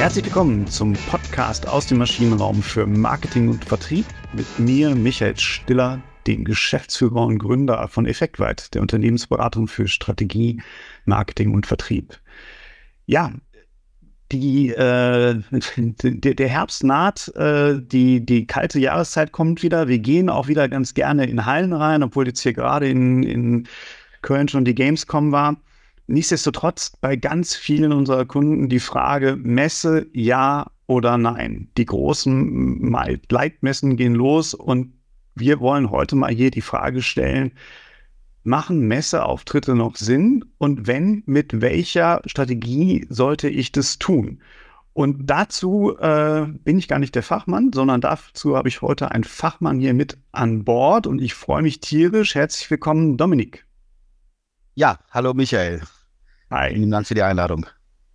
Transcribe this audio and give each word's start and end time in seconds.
Herzlich 0.00 0.24
willkommen 0.24 0.66
zum 0.66 0.94
Podcast 1.10 1.68
aus 1.68 1.86
dem 1.86 1.98
Maschinenraum 1.98 2.62
für 2.62 2.86
Marketing 2.86 3.50
und 3.50 3.66
Vertrieb 3.66 4.06
mit 4.32 4.46
mir, 4.58 4.94
Michael 4.94 5.36
Stiller, 5.36 6.00
dem 6.26 6.44
Geschäftsführer 6.46 7.26
und 7.26 7.38
Gründer 7.38 7.86
von 7.86 8.06
Effektweit, 8.06 8.72
der 8.72 8.80
Unternehmensberatung 8.80 9.68
für 9.68 9.88
Strategie, 9.88 10.62
Marketing 11.04 11.52
und 11.52 11.66
Vertrieb. 11.66 12.18
Ja, 13.04 13.34
die, 14.32 14.70
äh, 14.70 15.38
der, 15.76 16.34
der 16.34 16.48
Herbst 16.48 16.82
naht, 16.82 17.28
äh, 17.36 17.78
die, 17.78 18.24
die 18.24 18.46
kalte 18.46 18.80
Jahreszeit 18.80 19.32
kommt 19.32 19.62
wieder. 19.62 19.86
Wir 19.86 19.98
gehen 19.98 20.30
auch 20.30 20.48
wieder 20.48 20.70
ganz 20.70 20.94
gerne 20.94 21.26
in 21.26 21.44
Hallen 21.44 21.74
rein, 21.74 22.02
obwohl 22.02 22.26
jetzt 22.26 22.40
hier 22.40 22.54
gerade 22.54 22.88
in, 22.88 23.22
in 23.22 23.68
Köln 24.22 24.48
schon 24.48 24.64
die 24.64 24.74
Gamescom 24.74 25.30
war. 25.30 25.58
Nichtsdestotrotz 26.10 26.90
bei 27.00 27.14
ganz 27.14 27.54
vielen 27.54 27.92
unserer 27.92 28.24
Kunden 28.24 28.68
die 28.68 28.80
Frage 28.80 29.36
Messe 29.36 30.08
ja 30.12 30.68
oder 30.88 31.16
nein. 31.16 31.68
Die 31.76 31.86
großen 31.86 32.92
Leitmessen 33.30 33.96
gehen 33.96 34.16
los 34.16 34.52
und 34.52 34.92
wir 35.36 35.60
wollen 35.60 35.88
heute 35.90 36.16
mal 36.16 36.32
hier 36.32 36.50
die 36.50 36.62
Frage 36.62 37.00
stellen, 37.00 37.52
machen 38.42 38.88
Messeauftritte 38.88 39.76
noch 39.76 39.94
Sinn? 39.94 40.44
Und 40.58 40.88
wenn, 40.88 41.22
mit 41.26 41.60
welcher 41.60 42.22
Strategie 42.26 43.06
sollte 43.08 43.48
ich 43.48 43.70
das 43.70 44.00
tun? 44.00 44.42
Und 44.92 45.30
dazu 45.30 45.96
äh, 45.96 46.46
bin 46.64 46.76
ich 46.76 46.88
gar 46.88 46.98
nicht 46.98 47.14
der 47.14 47.22
Fachmann, 47.22 47.70
sondern 47.72 48.00
dazu 48.00 48.56
habe 48.56 48.68
ich 48.68 48.82
heute 48.82 49.12
einen 49.12 49.22
Fachmann 49.22 49.78
hier 49.78 49.94
mit 49.94 50.18
an 50.32 50.64
Bord 50.64 51.06
und 51.06 51.22
ich 51.22 51.34
freue 51.34 51.62
mich 51.62 51.78
tierisch. 51.78 52.34
Herzlich 52.34 52.68
willkommen, 52.68 53.16
Dominik. 53.16 53.64
Ja, 54.74 54.98
hallo 55.12 55.34
Michael. 55.34 55.82
Hi. 56.50 56.74
Vielen 56.74 56.90
Dank 56.90 57.06
für 57.06 57.14
die 57.14 57.22
Einladung. 57.22 57.66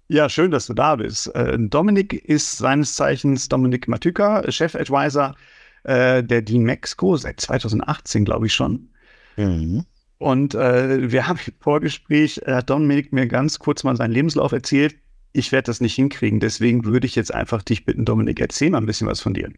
Ja, 0.07 0.29
schön, 0.29 0.51
dass 0.51 0.67
du 0.67 0.73
da 0.73 0.97
bist. 0.97 1.33
Äh, 1.35 1.57
Dominik 1.57 2.13
ist 2.13 2.57
seines 2.57 2.95
Zeichens 2.95 3.49
Dominik 3.49 3.87
Matuka, 3.87 4.43
Chef-Advisor 4.51 5.35
äh, 5.83 6.23
der 6.23 6.41
Dean 6.41 6.63
Mexico 6.63 7.15
seit 7.17 7.39
2018, 7.39 8.25
glaube 8.25 8.47
ich 8.47 8.53
schon. 8.53 8.89
Mhm. 9.37 9.85
Und 10.17 10.55
äh, 10.55 11.11
wir 11.11 11.27
haben 11.27 11.39
im 11.45 11.53
Vorgespräch, 11.59 12.41
äh, 12.45 12.53
hat 12.53 12.69
Dominik 12.69 13.13
mir 13.13 13.27
ganz 13.27 13.59
kurz 13.59 13.83
mal 13.83 13.95
seinen 13.95 14.11
Lebenslauf 14.11 14.51
erzählt. 14.51 14.95
Ich 15.33 15.51
werde 15.51 15.65
das 15.67 15.81
nicht 15.81 15.95
hinkriegen, 15.95 16.39
deswegen 16.39 16.85
würde 16.85 17.07
ich 17.07 17.15
jetzt 17.15 17.33
einfach 17.33 17.61
dich 17.61 17.83
bitten, 17.83 18.05
Dominik, 18.05 18.39
erzähl 18.39 18.69
mal 18.69 18.77
ein 18.77 18.85
bisschen 18.85 19.07
was 19.07 19.19
von 19.19 19.33
dir. 19.33 19.51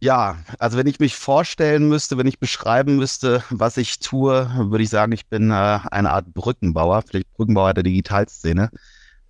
Ja, 0.00 0.36
also 0.60 0.78
wenn 0.78 0.86
ich 0.86 1.00
mich 1.00 1.16
vorstellen 1.16 1.88
müsste, 1.88 2.16
wenn 2.18 2.26
ich 2.28 2.38
beschreiben 2.38 2.96
müsste, 2.96 3.42
was 3.50 3.76
ich 3.76 3.98
tue, 3.98 4.48
würde 4.70 4.84
ich 4.84 4.90
sagen, 4.90 5.10
ich 5.12 5.26
bin 5.26 5.50
äh, 5.50 5.54
eine 5.54 6.10
Art 6.12 6.32
Brückenbauer, 6.34 7.02
vielleicht 7.02 7.32
Brückenbauer 7.34 7.74
der 7.74 7.82
Digitalszene. 7.82 8.70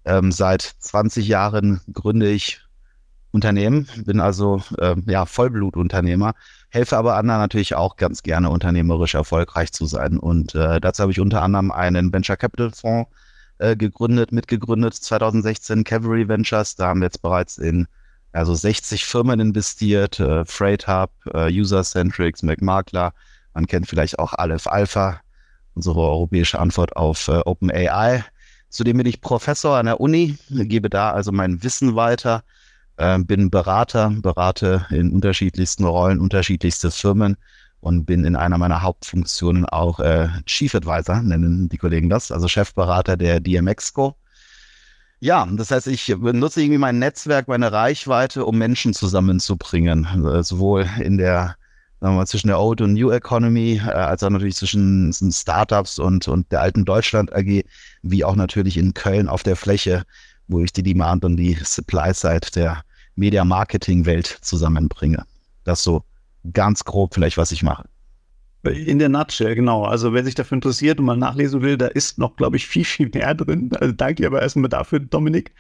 Ähm, 0.05 0.31
seit 0.31 0.63
20 0.63 1.27
Jahren 1.27 1.81
gründe 1.93 2.31
ich 2.31 2.61
Unternehmen, 3.31 3.89
bin 4.05 4.21
also 4.21 4.63
äh, 4.79 4.97
ja 5.07 5.27
Vollblutunternehmer, 5.27 6.35
helfe 6.71 6.97
aber 6.99 7.17
anderen 7.17 7.41
natürlich 7.41 7.75
auch 7.75 7.97
ganz 7.97 8.23
gerne 8.23 8.51
unternehmerisch 8.51 9.15
erfolgreich 9.15 9.73
zu 9.73 9.87
sein. 9.87 10.19
Und 10.19 10.55
äh, 10.55 10.81
dazu 10.81 11.03
habe 11.03 11.13
ich 11.13 11.21
unter 11.21 11.43
anderem 11.43 11.71
einen 11.71 12.13
Venture 12.13 12.37
Capital 12.37 12.73
Fonds 12.73 13.11
äh, 13.59 13.77
gegründet, 13.77 14.33
mitgegründet 14.33 14.95
2016, 14.95 15.85
Cavalry 15.85 16.29
Ventures. 16.29 16.77
Da 16.77 16.89
haben 16.89 17.01
wir 17.01 17.07
jetzt 17.07 17.23
bereits 17.23 17.59
in 17.59 17.87
also 18.39 18.55
60 18.55 19.05
Firmen 19.05 19.41
investiert, 19.41 20.21
äh, 20.21 20.45
Freight 20.45 20.87
Hub, 20.89 21.11
äh, 21.35 21.51
User-Centrics, 21.53 22.43
McMakler. 22.43 23.13
Man 23.55 23.67
kennt 23.67 23.89
vielleicht 23.89 24.19
auch 24.19 24.33
Aleph 24.35 24.67
Alpha, 24.67 25.21
unsere 25.75 26.01
europäische 26.01 26.59
Antwort 26.59 26.97
auf 26.97 27.29
äh, 27.29 27.41
OpenAI. 27.45 28.25
Zudem 28.71 28.99
bin 28.99 29.07
ich 29.07 29.21
Professor 29.21 29.77
an 29.77 29.87
der 29.87 30.01
Uni, 30.01 30.37
gebe 30.51 30.91
da 30.91 31.11
also 31.11 31.33
mein 31.33 31.63
Wissen 31.63 31.97
weiter 31.97 32.43
äh, 32.99 33.19
bin 33.19 33.51
Berater, 33.51 34.11
berate 34.11 34.87
in 34.91 35.13
unterschiedlichsten 35.13 35.85
Rollen, 35.85 36.21
unterschiedlichste 36.21 36.91
Firmen 36.91 37.37
und 37.81 38.05
bin 38.05 38.25
in 38.25 38.37
einer 38.37 38.59
meiner 38.59 38.83
Hauptfunktionen 38.83 39.65
auch 39.65 40.01
äh, 40.01 40.29
Chief 40.47 40.75
Advisor, 40.75 41.23
nennen 41.23 41.69
die 41.69 41.79
Kollegen 41.79 42.09
das, 42.11 42.31
also 42.31 42.49
Chefberater 42.49 43.17
der 43.17 43.41
DMXCO. 43.41 44.17
Ja, 45.21 45.47
das 45.51 45.71
heißt, 45.71 45.89
ich 45.89 46.09
nutze 46.09 46.63
irgendwie 46.63 46.79
mein 46.79 46.99
Netzwerk, 46.99 47.49
meine 47.49 47.73
Reichweite, 47.73 48.45
um 48.45 48.57
Menschen 48.57 48.95
zusammenzubringen, 48.95 50.07
also 50.07 50.43
sowohl 50.43 50.89
in 51.01 51.19
der 51.19 51.57
sagen 52.01 52.15
wir 52.15 52.19
mal, 52.19 52.27
zwischen 52.27 52.49
der 52.49 52.61
Old 52.61 52.81
und 52.81 52.93
New 52.93 53.11
Economy, 53.11 53.81
äh, 53.85 53.91
als 53.91 54.23
auch 54.23 54.31
natürlich 54.31 54.57
zwischen 54.57 55.13
Startups 55.13 55.99
und, 55.99 56.29
und 56.29 56.51
der 56.53 56.61
alten 56.61 56.85
Deutschland 56.85 57.33
AG, 57.35 57.65
wie 58.03 58.25
auch 58.25 58.37
natürlich 58.37 58.77
in 58.77 58.95
Köln 58.95 59.29
auf 59.29 59.43
der 59.43 59.57
Fläche, 59.57 60.05
wo 60.47 60.63
ich 60.63 60.73
die 60.73 60.83
Demand 60.83 61.25
und 61.25 61.37
die 61.37 61.55
Supply 61.55 62.15
Side 62.15 62.49
der 62.55 62.83
Media-Marketing-Welt 63.17 64.39
zusammenbringe. 64.43 65.25
Das 65.65 65.83
so 65.83 66.05
ganz 66.53 66.85
grob 66.85 67.15
vielleicht, 67.15 67.37
was 67.37 67.51
ich 67.51 67.63
mache. 67.63 67.85
In 68.65 68.99
der 68.99 69.09
Nutshell, 69.09 69.55
genau. 69.55 69.85
Also 69.85 70.13
wer 70.13 70.25
sich 70.25 70.35
dafür 70.35 70.57
interessiert 70.57 70.99
und 70.99 71.07
mal 71.07 71.17
nachlesen 71.17 71.63
will, 71.63 71.77
da 71.77 71.87
ist 71.87 72.19
noch, 72.19 72.37
glaube 72.37 72.57
ich, 72.57 72.67
viel, 72.67 72.85
viel 72.85 73.09
mehr 73.15 73.35
drin. 73.35 73.71
Also 73.79 73.93
danke 73.93 74.27
aber 74.27 74.43
erstmal 74.43 74.69
dafür, 74.69 75.01
Dominik. 75.01 75.53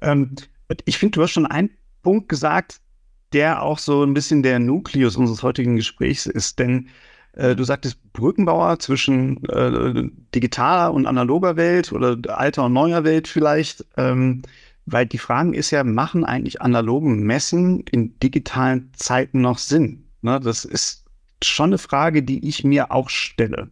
Ähm, 0.00 0.36
ich 0.84 0.98
finde, 0.98 1.16
du 1.16 1.22
hast 1.22 1.32
schon 1.32 1.46
einen 1.46 1.70
Punkt 2.02 2.28
gesagt, 2.28 2.80
der 3.32 3.62
auch 3.62 3.78
so 3.78 4.04
ein 4.04 4.14
bisschen 4.14 4.42
der 4.42 4.58
Nukleus 4.58 5.16
unseres 5.16 5.42
heutigen 5.42 5.76
Gesprächs 5.76 6.26
ist. 6.26 6.58
Denn 6.58 6.88
äh, 7.32 7.56
du 7.56 7.64
sagtest 7.64 7.98
Brückenbauer 8.12 8.78
zwischen 8.78 9.44
äh, 9.48 10.08
digitaler 10.34 10.92
und 10.92 11.06
analoger 11.06 11.56
Welt 11.56 11.92
oder 11.92 12.16
alter 12.28 12.66
und 12.66 12.72
neuer 12.72 13.04
Welt 13.04 13.26
vielleicht. 13.26 13.84
Ähm, 13.96 14.42
weil 14.86 15.06
die 15.06 15.18
Frage 15.18 15.56
ist 15.56 15.70
ja, 15.70 15.84
machen 15.84 16.24
eigentlich 16.24 16.60
analogen 16.60 17.22
Messen 17.22 17.80
in 17.90 18.18
digitalen 18.20 18.90
Zeiten 18.94 19.40
noch 19.40 19.58
Sinn? 19.58 20.04
Ne, 20.22 20.40
das 20.40 20.64
ist 20.64 21.01
schon 21.46 21.70
eine 21.70 21.78
Frage, 21.78 22.22
die 22.22 22.46
ich 22.46 22.64
mir 22.64 22.92
auch 22.92 23.08
stelle. 23.08 23.70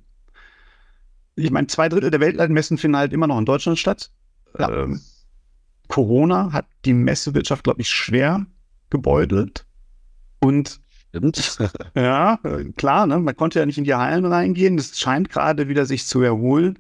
Ich 1.37 1.51
meine, 1.51 1.69
zwei 1.69 1.89
Drittel 1.89 2.11
der 2.11 2.21
Weltmessen 2.21 2.79
finden 2.79 2.97
halt 2.97 3.13
immer 3.13 3.27
noch 3.27 3.39
in 3.39 3.45
Deutschland 3.45 3.79
statt. 3.79 4.11
Ja. 4.59 4.71
Ähm, 4.71 5.01
Corona 5.89 6.53
hat 6.53 6.67
die 6.85 6.93
Messewirtschaft, 6.93 7.65
glaube 7.65 7.81
ich, 7.81 7.89
schwer 7.89 8.47
gebeutelt. 8.91 9.65
Und 10.41 10.81
Stimmt. 11.11 11.59
ja, 11.95 12.39
klar, 12.77 13.07
ne? 13.07 13.19
man 13.19 13.37
konnte 13.37 13.59
ja 13.59 13.67
nicht 13.67 13.79
in 13.79 13.85
die 13.85 13.95
Hallen 13.95 14.25
reingehen. 14.25 14.77
Das 14.77 14.99
scheint 14.99 15.31
gerade 15.31 15.69
wieder 15.69 15.87
sich 15.87 16.07
zu 16.07 16.23
erholen. 16.23 16.79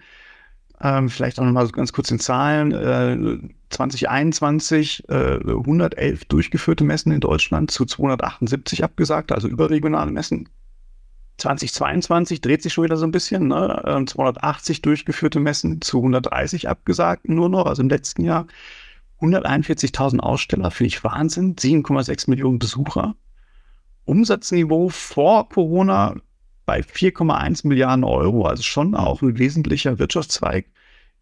Ähm, 0.80 1.10
vielleicht 1.10 1.38
auch 1.38 1.44
nochmal 1.44 1.66
so 1.66 1.72
ganz 1.72 1.92
kurz 1.92 2.10
in 2.10 2.20
Zahlen. 2.20 2.72
Äh, 2.72 3.38
2021 3.70 5.08
äh, 5.08 5.38
111 5.44 6.24
durchgeführte 6.24 6.84
Messen 6.84 7.12
in 7.12 7.20
Deutschland 7.20 7.70
zu 7.70 7.84
278 7.84 8.82
abgesagt, 8.82 9.30
also 9.30 9.46
überregionale 9.46 10.10
Messen. 10.10 10.48
2022 11.40 12.40
dreht 12.40 12.62
sich 12.62 12.72
schon 12.72 12.84
wieder 12.84 12.96
so 12.96 13.04
ein 13.04 13.10
bisschen, 13.10 13.48
ne? 13.48 14.04
280 14.06 14.78
ähm, 14.78 14.82
durchgeführte 14.82 15.40
Messen 15.40 15.80
zu 15.80 15.98
130 15.98 16.68
abgesagt, 16.68 17.28
nur 17.28 17.48
noch, 17.48 17.66
also 17.66 17.82
im 17.82 17.88
letzten 17.88 18.24
Jahr. 18.24 18.46
141.000 19.20 20.20
Aussteller, 20.20 20.70
finde 20.70 20.88
ich 20.88 21.04
Wahnsinn. 21.04 21.56
7,6 21.56 22.30
Millionen 22.30 22.58
Besucher. 22.58 23.14
Umsatzniveau 24.04 24.88
vor 24.88 25.48
Corona 25.48 26.14
bei 26.66 26.80
4,1 26.80 27.66
Milliarden 27.66 28.04
Euro, 28.04 28.46
also 28.46 28.62
schon 28.62 28.94
auch 28.94 29.22
ein 29.22 29.38
wesentlicher 29.38 29.98
Wirtschaftszweig. 29.98 30.66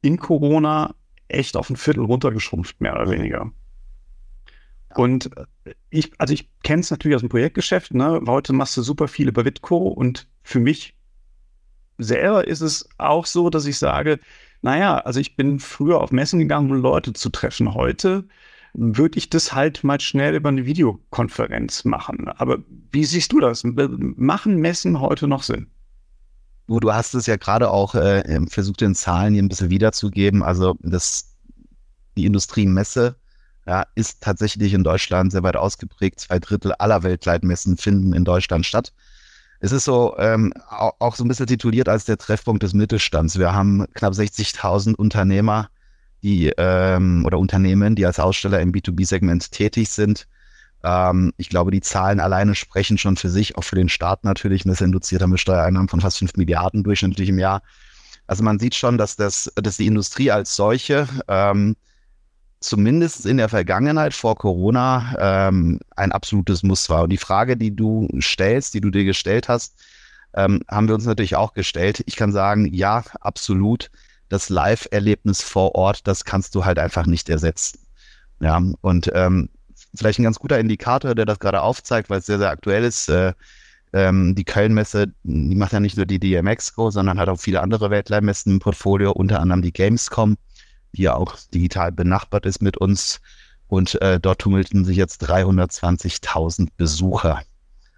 In 0.03 0.19
Corona 0.19 0.95
echt 1.29 1.57
auf 1.57 1.71
ein 1.71 1.77
Viertel 1.77 2.05
runtergeschrumpft, 2.05 2.81
mehr 2.81 2.95
oder 2.95 3.11
weniger. 3.11 3.51
Und 4.95 5.31
ich, 5.91 6.13
also 6.19 6.33
ich 6.33 6.49
kenne 6.63 6.81
es 6.81 6.91
natürlich 6.91 7.15
aus 7.15 7.23
dem 7.23 7.29
Projektgeschäft, 7.29 7.95
ne? 7.95 8.21
Heute 8.27 8.53
machst 8.53 8.77
du 8.77 8.83
super 8.83 9.09
viel 9.09 9.29
über 9.29 9.45
Witco 9.45 9.77
und 9.77 10.27
für 10.43 10.61
mich 10.61 10.95
selber 11.99 12.47
ist 12.47 12.61
es 12.61 12.89
auch 12.97 13.27
so, 13.27 13.51
dass 13.51 13.67
ich 13.67 13.79
sage, 13.79 14.19
naja, 14.63 14.99
also 14.99 15.21
ich 15.21 15.37
bin 15.37 15.61
früher 15.61 16.01
auf 16.01 16.11
Messen 16.11 16.39
gegangen, 16.39 16.71
um 16.71 16.81
Leute 16.81 17.13
zu 17.13 17.29
treffen. 17.29 17.75
Heute 17.75 18.25
würde 18.75 19.19
ich 19.19 19.31
das 19.31 19.53
halt 19.53 19.85
mal 19.85 20.01
schnell 20.01 20.35
über 20.35 20.49
eine 20.49 20.67
Videokonferenz 20.67 21.85
machen. 21.85 22.29
Aber 22.29 22.59
wie 22.93 23.05
siehst 23.05 23.33
du 23.33 23.41
das? 23.41 23.63
Machen 23.65 24.57
Messen 24.57 25.01
heute 25.01 25.29
noch 25.29 25.43
Sinn? 25.43 25.69
Du, 26.67 26.93
hast 26.93 27.15
es 27.15 27.27
ja 27.27 27.37
gerade 27.37 27.71
auch 27.71 27.95
äh, 27.95 28.41
versucht, 28.49 28.83
in 28.83 28.95
Zahlen 28.95 29.33
hier 29.33 29.43
ein 29.43 29.49
bisschen 29.49 29.71
wiederzugeben. 29.71 30.43
Also 30.43 30.77
das, 30.81 31.35
die 32.17 32.27
Industriemesse 32.27 33.17
ja, 33.69 33.85
ist 33.95 34.23
tatsächlich 34.23 34.73
in 34.73 34.83
Deutschland 34.83 35.31
sehr 35.31 35.43
weit 35.43 35.57
ausgeprägt. 35.57 36.21
Zwei 36.21 36.39
Drittel 36.39 36.73
aller 36.73 37.03
Weltleitmessen 37.03 37.77
finden 37.77 38.15
in 38.15 38.25
Deutschland 38.25 38.65
statt. 38.65 38.95
Es 39.61 39.73
ist 39.73 39.85
so 39.85 40.17
ähm, 40.19 40.55
auch, 40.71 41.15
so 41.15 41.23
ein 41.23 41.29
bisschen 41.29 41.49
tituliert 41.49 41.87
als 41.87 42.07
der 42.07 42.17
Treffpunkt 42.17 42.63
des 42.63 42.73
Mittelstands. 42.73 43.39
Wir 43.39 43.53
haben 43.53 43.85
knapp 43.93 44.15
60.000 44.15 44.95
Unternehmer, 44.95 45.69
die 46.23 46.51
ähm, 46.57 47.27
oder 47.27 47.39
Unternehmen, 47.39 47.95
die 47.95 48.07
als 48.07 48.19
Aussteller 48.19 48.61
im 48.61 48.73
B2B-Segment 48.73 49.53
tätig 49.53 49.91
sind. 49.91 50.27
Ähm, 50.83 51.35
ich 51.37 51.51
glaube, 51.51 51.71
die 51.71 51.83
Zahlen 51.83 52.21
alleine 52.21 52.55
sprechen 52.55 52.97
schon 52.97 53.17
für 53.17 53.29
sich, 53.29 53.59
auch 53.59 53.65
für 53.65 53.77
den 53.77 53.91
Staat 53.91 54.25
natürlich. 54.25 54.65
Und 54.65 54.71
das 54.71 54.81
induziert 54.81 55.21
haben 55.21 55.33
wir 55.33 55.39
Steuereinnahmen 55.39 55.89
von 55.89 56.01
fast 56.01 56.19
5 56.19 56.37
Milliarden 56.37 56.85
durchschnittlich 56.85 57.29
im 57.29 57.39
Jahr. 57.39 57.61
Also 58.27 58.43
man 58.43 58.59
sieht 58.59 58.77
schon, 58.77 58.97
dass, 58.97 59.17
das, 59.17 59.53
dass 59.57 59.77
die 59.77 59.87
Industrie 59.87 60.31
als 60.31 60.57
solche 60.57 61.07
ähm, 61.29 61.77
zumindest 62.61 63.27
in 63.27 63.37
der 63.37 63.49
Vergangenheit 63.49 64.15
vor 64.15 64.37
Corona 64.37 65.15
ähm, 65.19 65.81
ein 65.97 66.13
absolutes 66.13 66.63
Muss 66.63 66.89
war. 66.91 67.05
Und 67.05 67.11
die 67.11 67.19
Frage, 67.19 67.57
die 67.57 67.75
du 67.75 68.09
stellst, 68.21 68.75
die 68.75 68.81
du 68.81 68.91
dir 68.91 69.05
gestellt 69.05 69.49
hast, 69.49 69.75
ähm, 70.35 70.63
haben 70.69 70.89
wir 70.89 70.95
uns 70.95 71.07
natürlich 71.07 71.37
auch 71.37 71.55
gestellt. 71.55 72.03
Ich 72.07 72.17
kann 72.17 72.33
sagen, 72.33 72.73
ja, 72.73 73.05
absolut. 73.21 73.91
Das 74.29 74.51
Live-Erlebnis 74.51 75.41
vor 75.41 75.75
Ort, 75.75 76.07
das 76.07 76.25
kannst 76.25 76.55
du 76.55 76.65
halt 76.65 76.79
einfach 76.79 77.07
nicht 77.07 77.29
ersetzen. 77.31 77.81
Ja, 78.41 78.61
und 78.83 79.11
ähm, 79.15 79.49
vielleicht 79.95 80.19
ein 80.19 80.25
ganz 80.25 80.39
guter 80.39 80.59
Indikator, 80.59 81.15
der 81.15 81.25
das 81.25 81.39
gerade 81.39 81.63
aufzeigt, 81.63 82.11
weil 82.11 82.19
es 82.19 82.27
sehr, 82.27 82.39
sehr 82.39 82.51
aktuell 82.51 82.85
ist. 82.85 83.09
Äh, 83.09 83.33
ähm, 83.93 84.35
die 84.35 84.45
Köln-Messe, 84.45 85.07
die 85.23 85.55
macht 85.57 85.73
ja 85.73 85.81
nicht 85.81 85.97
nur 85.97 86.05
die 86.05 86.19
DMX-Go, 86.19 86.91
sondern 86.91 87.19
hat 87.19 87.29
auch 87.29 87.41
viele 87.41 87.63
andere 87.63 87.91
Weltleihmessen 87.91 88.53
im 88.53 88.59
Portfolio, 88.59 89.13
unter 89.13 89.41
anderem 89.41 89.63
die 89.63 89.73
Gamescom, 89.73 90.37
die 90.95 91.03
ja 91.03 91.15
auch 91.15 91.37
digital 91.55 91.93
benachbart 91.93 92.47
ist 92.47 92.63
mit 92.63 92.77
uns. 92.77 93.21
Und 93.67 94.01
äh, 94.01 94.19
dort 94.19 94.41
tummelten 94.41 94.85
sich 94.85 94.97
jetzt 94.97 95.29
320.000 95.29 96.69
Besucher. 96.77 97.43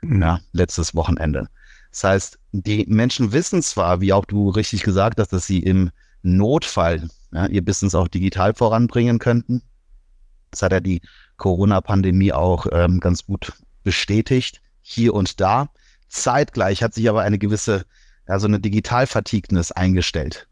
Mhm. 0.02 0.22
Ja, 0.22 0.40
letztes 0.52 0.94
Wochenende. 0.94 1.48
Das 1.90 2.04
heißt, 2.04 2.38
die 2.52 2.86
Menschen 2.88 3.32
wissen 3.32 3.62
zwar, 3.62 4.00
wie 4.00 4.12
auch 4.12 4.24
du 4.24 4.50
richtig 4.50 4.82
gesagt 4.82 5.18
hast, 5.20 5.32
dass 5.32 5.46
sie 5.46 5.60
im 5.60 5.90
Notfall 6.22 7.08
ja, 7.32 7.46
ihr 7.46 7.64
Business 7.64 7.94
auch 7.94 8.08
digital 8.08 8.54
voranbringen 8.54 9.18
könnten. 9.18 9.62
Das 10.50 10.62
hat 10.62 10.72
ja 10.72 10.80
die 10.80 11.00
Corona-Pandemie 11.36 12.32
auch 12.32 12.66
ähm, 12.72 13.00
ganz 13.00 13.24
gut 13.24 13.52
bestätigt, 13.82 14.60
hier 14.82 15.14
und 15.14 15.40
da. 15.40 15.68
Zeitgleich 16.08 16.82
hat 16.82 16.94
sich 16.94 17.08
aber 17.08 17.22
eine 17.22 17.38
gewisse, 17.38 17.84
ja, 18.28 18.38
so 18.38 18.46
eine 18.46 18.60
Digital-Fatigueness 18.60 19.72
eingestellt. 19.72 20.48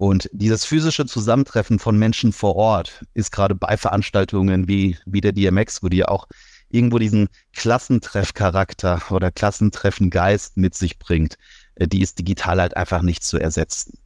Und 0.00 0.30
dieses 0.32 0.64
physische 0.64 1.04
Zusammentreffen 1.04 1.78
von 1.78 1.98
Menschen 1.98 2.32
vor 2.32 2.56
Ort 2.56 3.04
ist 3.12 3.32
gerade 3.32 3.54
bei 3.54 3.76
Veranstaltungen 3.76 4.66
wie, 4.66 4.96
wie 5.04 5.20
der 5.20 5.32
DMX, 5.32 5.82
wo 5.82 5.90
die 5.90 6.06
auch 6.06 6.26
irgendwo 6.70 6.98
diesen 6.98 7.28
Klassentreffcharakter 7.52 9.02
oder 9.10 9.30
Klassentreffengeist 9.30 10.56
mit 10.56 10.74
sich 10.74 10.98
bringt, 10.98 11.36
äh, 11.74 11.86
die 11.86 12.00
ist 12.00 12.18
digital 12.18 12.62
halt 12.62 12.78
einfach 12.78 13.02
nicht 13.02 13.22
zu 13.22 13.36
ersetzen. 13.36 13.98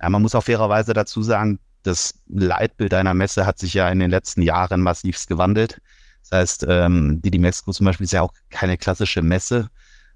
Ja, 0.00 0.08
man 0.08 0.22
muss 0.22 0.36
auch 0.36 0.44
fairerweise 0.44 0.94
dazu 0.94 1.20
sagen, 1.20 1.58
das 1.82 2.14
Leitbild 2.28 2.94
einer 2.94 3.14
Messe 3.14 3.44
hat 3.44 3.58
sich 3.58 3.74
ja 3.74 3.88
in 3.88 3.98
den 3.98 4.10
letzten 4.12 4.42
Jahren 4.42 4.82
massivst 4.82 5.26
gewandelt. 5.26 5.80
Das 6.28 6.38
heißt, 6.38 6.66
ähm, 6.68 7.22
die 7.22 7.32
Dimexco 7.32 7.72
zum 7.72 7.86
Beispiel 7.86 8.04
ist 8.04 8.12
ja 8.12 8.22
auch 8.22 8.34
keine 8.50 8.78
klassische 8.78 9.20
Messe, 9.20 9.68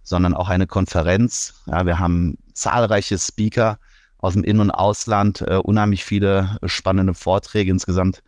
sondern 0.05 0.33
auch 0.33 0.49
eine 0.49 0.69
Konferenz. 0.69 1.55
Ja, 1.67 1.87
wir 1.87 1.99
haben 1.99 2.39
zahlreiche 2.53 3.19
Speaker 3.19 3.81
aus 4.25 4.33
dem 4.33 4.43
In- 4.43 4.61
und 4.61 4.71
Ausland, 4.71 5.43
äh, 5.43 5.57
unheimlich 5.57 6.03
viele 6.03 6.57
spannende 6.65 7.13
Vorträge. 7.13 7.71
Insgesamt 7.71 8.23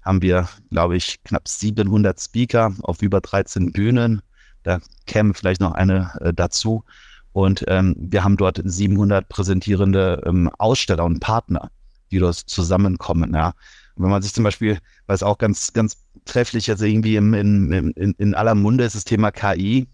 haben 0.00 0.22
wir, 0.22 0.48
glaube 0.70 0.96
ich, 0.96 1.22
knapp 1.24 1.46
700 1.46 2.18
Speaker 2.18 2.74
auf 2.80 3.02
über 3.02 3.20
13 3.20 3.70
Bühnen. 3.70 4.22
Da 4.62 4.80
käme 5.06 5.34
vielleicht 5.34 5.60
noch 5.60 5.72
eine 5.72 6.10
äh, 6.22 6.32
dazu. 6.32 6.84
Und 7.32 7.66
ähm, 7.68 7.94
wir 7.98 8.24
haben 8.24 8.38
dort 8.38 8.62
700 8.64 9.28
präsentierende 9.28 10.22
ähm, 10.24 10.50
Aussteller 10.56 11.04
und 11.04 11.20
Partner, 11.20 11.70
die 12.10 12.18
dort 12.18 12.36
zusammenkommen. 12.36 13.34
Ja. 13.34 13.52
Wenn 13.96 14.08
man 14.08 14.22
sich 14.22 14.32
zum 14.32 14.44
Beispiel, 14.44 14.78
weil 15.06 15.16
es 15.16 15.22
auch 15.22 15.36
ganz, 15.36 15.74
ganz 15.74 15.98
trefflich 16.24 16.66
jetzt 16.66 16.80
irgendwie 16.80 17.16
im, 17.16 17.34
in, 17.34 17.90
in, 17.90 18.12
in 18.12 18.34
aller 18.34 18.54
Munde 18.54 18.84
ist, 18.84 18.96
das 18.96 19.04
Thema 19.04 19.30
KI, 19.30 19.86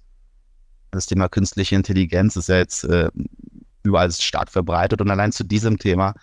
das 0.92 1.06
Thema 1.06 1.28
künstliche 1.28 1.74
Intelligenz 1.74 2.36
ist 2.36 2.48
ja 2.48 2.58
jetzt 2.58 2.84
äh, 2.84 3.10
überall 3.82 4.10
stark 4.12 4.50
verbreitet. 4.50 5.00
Und 5.00 5.10
allein 5.10 5.32
zu 5.32 5.44
diesem 5.44 5.78
Thema 5.78 6.14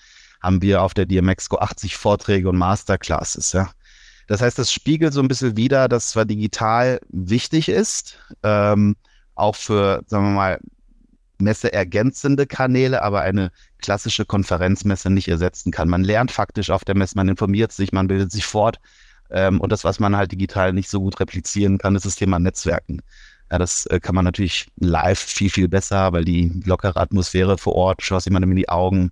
haben 0.41 0.61
wir 0.61 0.81
auf 0.81 0.93
der 0.93 1.05
DMXCO 1.05 1.57
80 1.57 1.95
Vorträge 1.97 2.49
und 2.49 2.57
Masterclasses. 2.57 3.51
Ja. 3.53 3.71
Das 4.27 4.41
heißt, 4.41 4.57
das 4.57 4.71
spiegelt 4.71 5.13
so 5.13 5.21
ein 5.21 5.27
bisschen 5.27 5.57
wider, 5.57 5.87
dass 5.87 6.09
zwar 6.09 6.25
digital 6.25 6.99
wichtig 7.09 7.69
ist, 7.69 8.17
ähm, 8.43 8.95
auch 9.35 9.55
für, 9.55 10.03
sagen 10.07 10.25
wir 10.25 10.31
mal, 10.31 10.59
messeergänzende 11.37 12.47
Kanäle, 12.47 13.01
aber 13.01 13.21
eine 13.21 13.51
klassische 13.79 14.25
Konferenzmesse 14.25 15.09
nicht 15.09 15.27
ersetzen 15.27 15.71
kann. 15.71 15.89
Man 15.89 16.03
lernt 16.03 16.31
faktisch 16.31 16.69
auf 16.69 16.85
der 16.85 16.95
Messe, 16.95 17.17
man 17.17 17.27
informiert 17.27 17.71
sich, 17.71 17.91
man 17.91 18.07
bildet 18.07 18.31
sich 18.31 18.45
fort. 18.45 18.79
Ähm, 19.29 19.59
und 19.59 19.71
das, 19.71 19.83
was 19.83 19.99
man 19.99 20.15
halt 20.15 20.31
digital 20.31 20.73
nicht 20.73 20.89
so 20.89 21.01
gut 21.01 21.19
replizieren 21.19 21.77
kann, 21.77 21.95
ist 21.95 22.05
das 22.05 22.15
Thema 22.15 22.39
Netzwerken. 22.39 23.01
Ja, 23.51 23.59
das 23.59 23.85
äh, 23.87 23.99
kann 23.99 24.15
man 24.15 24.25
natürlich 24.25 24.67
live 24.77 25.19
viel, 25.19 25.49
viel 25.49 25.67
besser, 25.67 26.13
weil 26.13 26.25
die 26.25 26.51
lockere 26.65 26.99
Atmosphäre 26.99 27.57
vor 27.57 27.75
Ort, 27.75 28.01
schaust 28.01 28.25
jemandem 28.25 28.51
in 28.51 28.57
die 28.57 28.69
Augen, 28.69 29.11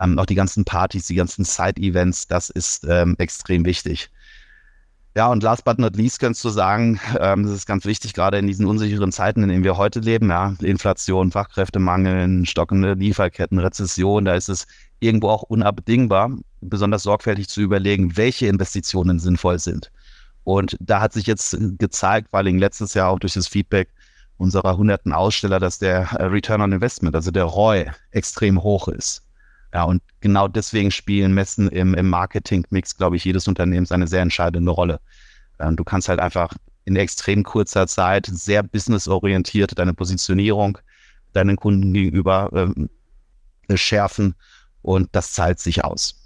ähm, 0.00 0.18
auch 0.18 0.26
die 0.26 0.34
ganzen 0.34 0.64
Partys, 0.64 1.06
die 1.06 1.14
ganzen 1.14 1.44
Side-Events, 1.44 2.28
das 2.28 2.50
ist 2.50 2.84
ähm, 2.88 3.16
extrem 3.18 3.64
wichtig. 3.64 4.10
Ja, 5.14 5.26
und 5.26 5.42
last 5.42 5.64
but 5.66 5.78
not 5.78 5.94
least 5.94 6.20
kannst 6.20 6.42
du 6.42 6.48
sagen, 6.48 6.98
ähm, 7.20 7.42
das 7.42 7.52
ist 7.52 7.66
ganz 7.66 7.84
wichtig, 7.84 8.14
gerade 8.14 8.38
in 8.38 8.46
diesen 8.46 8.64
unsicheren 8.64 9.12
Zeiten, 9.12 9.42
in 9.42 9.50
denen 9.50 9.64
wir 9.64 9.76
heute 9.76 10.00
leben, 10.00 10.30
ja, 10.30 10.54
Inflation, 10.62 11.30
Fachkräftemangel, 11.30 12.46
stockende 12.46 12.94
Lieferketten, 12.94 13.58
Rezession, 13.58 14.24
da 14.24 14.34
ist 14.34 14.48
es 14.48 14.66
irgendwo 15.00 15.28
auch 15.28 15.42
unabdingbar, 15.42 16.30
besonders 16.62 17.02
sorgfältig 17.02 17.48
zu 17.48 17.60
überlegen, 17.60 18.16
welche 18.16 18.46
Investitionen 18.46 19.18
sinnvoll 19.18 19.58
sind. 19.58 19.90
Und 20.44 20.76
da 20.80 21.00
hat 21.00 21.12
sich 21.12 21.26
jetzt 21.26 21.56
gezeigt, 21.78 22.30
vor 22.30 22.38
allem 22.38 22.58
letztes 22.58 22.94
Jahr 22.94 23.10
auch 23.10 23.18
durch 23.18 23.34
das 23.34 23.46
Feedback 23.46 23.88
unserer 24.38 24.76
hunderten 24.76 25.12
Aussteller, 25.12 25.60
dass 25.60 25.78
der 25.78 26.10
äh, 26.12 26.24
Return 26.24 26.60
on 26.60 26.72
Investment, 26.72 27.14
also 27.14 27.30
der 27.30 27.44
ROI, 27.44 27.92
extrem 28.10 28.62
hoch 28.62 28.88
ist. 28.88 29.22
Ja, 29.72 29.84
und 29.84 30.02
genau 30.20 30.48
deswegen 30.48 30.90
spielen 30.90 31.32
Messen 31.32 31.68
im, 31.68 31.94
im 31.94 32.10
Marketing-Mix, 32.10 32.96
glaube 32.96 33.16
ich, 33.16 33.24
jedes 33.24 33.48
Unternehmens 33.48 33.92
eine 33.92 34.06
sehr 34.06 34.20
entscheidende 34.20 34.70
Rolle. 34.70 35.00
Ähm, 35.60 35.76
du 35.76 35.84
kannst 35.84 36.08
halt 36.08 36.20
einfach 36.20 36.52
in 36.84 36.96
extrem 36.96 37.44
kurzer 37.44 37.86
Zeit 37.86 38.26
sehr 38.26 38.62
businessorientiert 38.62 39.78
deine 39.78 39.94
Positionierung 39.94 40.78
deinen 41.32 41.56
Kunden 41.56 41.92
gegenüber 41.92 42.50
ähm, 42.52 42.90
schärfen 43.74 44.34
und 44.82 45.08
das 45.12 45.32
zahlt 45.32 45.60
sich 45.60 45.84
aus. 45.84 46.21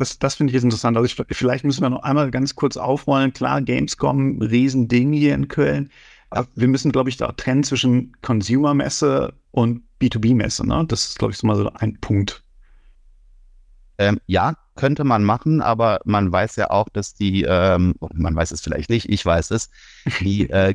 Das, 0.00 0.18
das 0.18 0.36
finde 0.36 0.50
ich 0.50 0.54
jetzt 0.54 0.64
interessant. 0.64 0.96
Also 0.96 1.04
ich, 1.04 1.36
vielleicht 1.36 1.62
müssen 1.62 1.82
wir 1.82 1.90
noch 1.90 2.04
einmal 2.04 2.30
ganz 2.30 2.54
kurz 2.54 2.78
aufrollen. 2.78 3.34
Klar, 3.34 3.60
Gamescom, 3.60 4.40
Riesending 4.40 5.12
hier 5.12 5.34
in 5.34 5.48
Köln. 5.48 5.90
Aber 6.30 6.48
wir 6.54 6.68
müssen, 6.68 6.90
glaube 6.90 7.10
ich, 7.10 7.18
da 7.18 7.32
trennen 7.32 7.64
zwischen 7.64 8.16
Consumer-Messe 8.22 9.34
und 9.50 9.82
B2B-Messe. 10.00 10.66
Ne? 10.66 10.86
Das 10.88 11.04
ist, 11.04 11.18
glaube 11.18 11.32
ich, 11.32 11.38
so 11.38 11.46
mal 11.46 11.56
so 11.56 11.70
ein 11.74 11.98
Punkt. 12.00 12.42
Ähm, 13.98 14.18
ja, 14.26 14.54
könnte 14.74 15.04
man 15.04 15.22
machen, 15.22 15.60
aber 15.60 16.00
man 16.06 16.32
weiß 16.32 16.56
ja 16.56 16.70
auch, 16.70 16.88
dass 16.88 17.12
die, 17.12 17.42
ähm, 17.42 17.94
man 18.14 18.34
weiß 18.34 18.52
es 18.52 18.62
vielleicht 18.62 18.88
nicht, 18.88 19.06
ich 19.10 19.26
weiß 19.26 19.50
es, 19.50 19.68
die, 20.20 20.48
äh, 20.50 20.74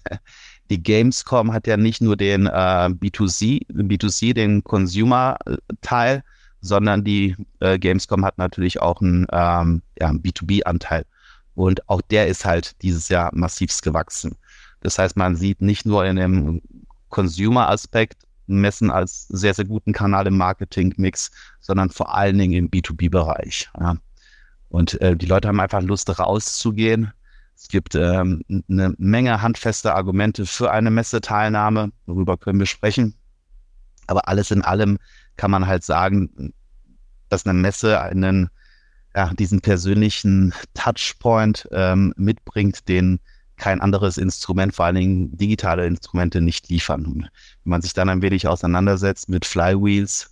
die 0.68 0.82
Gamescom 0.82 1.52
hat 1.52 1.68
ja 1.68 1.76
nicht 1.76 2.00
nur 2.00 2.16
den 2.16 2.46
äh, 2.46 2.50
B2C, 2.50 3.68
B2C, 3.68 4.34
den 4.34 4.64
Consumer-Teil, 4.64 6.24
sondern 6.60 7.04
die 7.04 7.36
äh, 7.60 7.78
Gamescom 7.78 8.24
hat 8.24 8.38
natürlich 8.38 8.80
auch 8.80 9.00
einen 9.00 9.26
ähm, 9.32 9.82
ja, 10.00 10.10
B2B-Anteil. 10.10 11.04
Und 11.54 11.88
auch 11.88 12.00
der 12.02 12.28
ist 12.28 12.44
halt 12.44 12.80
dieses 12.82 13.08
Jahr 13.08 13.30
massivst 13.34 13.82
gewachsen. 13.82 14.36
Das 14.80 14.98
heißt, 14.98 15.16
man 15.16 15.36
sieht 15.36 15.60
nicht 15.60 15.86
nur 15.86 16.04
in 16.04 16.16
dem 16.16 16.62
Consumer-Aspekt 17.08 18.28
Messen 18.48 18.90
als 18.90 19.28
sehr, 19.28 19.54
sehr 19.54 19.64
guten 19.64 19.92
Kanal 19.92 20.26
im 20.26 20.36
Marketing-Mix, 20.36 21.30
sondern 21.60 21.90
vor 21.90 22.14
allen 22.14 22.38
Dingen 22.38 22.54
im 22.54 22.70
B2B-Bereich. 22.70 23.68
Ja. 23.78 23.96
Und 24.70 25.00
äh, 25.00 25.16
die 25.16 25.26
Leute 25.26 25.48
haben 25.48 25.60
einfach 25.60 25.82
Lust, 25.82 26.18
rauszugehen. 26.18 27.12
Es 27.54 27.68
gibt 27.68 27.94
ähm, 27.94 28.42
eine 28.68 28.94
Menge 28.98 29.42
handfester 29.42 29.94
Argumente 29.94 30.46
für 30.46 30.70
eine 30.70 30.90
Messeteilnahme. 30.90 31.90
Darüber 32.06 32.36
können 32.36 32.58
wir 32.58 32.66
sprechen. 32.66 33.14
Aber 34.06 34.28
alles 34.28 34.50
in 34.50 34.62
allem 34.62 34.98
kann 35.38 35.50
man 35.50 35.66
halt 35.66 35.84
sagen, 35.84 36.52
dass 37.30 37.46
eine 37.46 37.58
Messe 37.58 38.00
einen, 38.00 38.50
ja, 39.16 39.32
diesen 39.32 39.62
persönlichen 39.62 40.52
Touchpoint 40.74 41.66
ähm, 41.72 42.12
mitbringt, 42.16 42.88
den 42.88 43.20
kein 43.56 43.80
anderes 43.80 44.18
Instrument, 44.18 44.74
vor 44.74 44.86
allen 44.86 44.96
Dingen 44.96 45.36
digitale 45.36 45.86
Instrumente 45.86 46.40
nicht 46.40 46.68
liefern. 46.68 47.28
Wenn 47.64 47.70
man 47.70 47.82
sich 47.82 47.92
dann 47.94 48.08
ein 48.08 48.22
wenig 48.22 48.46
auseinandersetzt 48.46 49.28
mit 49.28 49.44
Flywheels, 49.44 50.30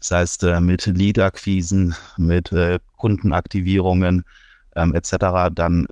das 0.00 0.10
heißt 0.10 0.44
äh, 0.44 0.60
mit 0.60 0.86
Lead-Akquisen, 0.86 1.94
mit 2.18 2.52
äh, 2.52 2.78
Kundenaktivierungen 2.96 4.24
ähm, 4.76 4.94
etc., 4.94 5.50
dann 5.52 5.86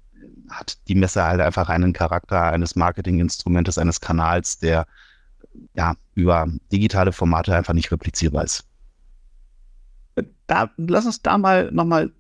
hat 0.49 0.79
die 0.87 0.95
Messe 0.95 1.25
halt 1.25 1.41
einfach 1.41 1.69
einen 1.69 1.93
Charakter 1.93 2.43
eines 2.43 2.77
Marketinginstrumentes, 2.77 3.79
eines 3.79 4.01
Kanals, 4.01 4.59
der 4.59 4.87
ja 5.75 5.97
über 6.15 6.49
digitale 6.73 7.13
Formate 7.13 7.55
einfach 7.55 7.75
nicht 7.75 7.91
replizierbar 7.93 8.45
ist. 8.45 8.65
Da, 10.47 10.71
lass 10.77 11.07
uns 11.07 11.23
da 11.23 11.37
mal 11.39 11.71
nochmal 11.73 12.13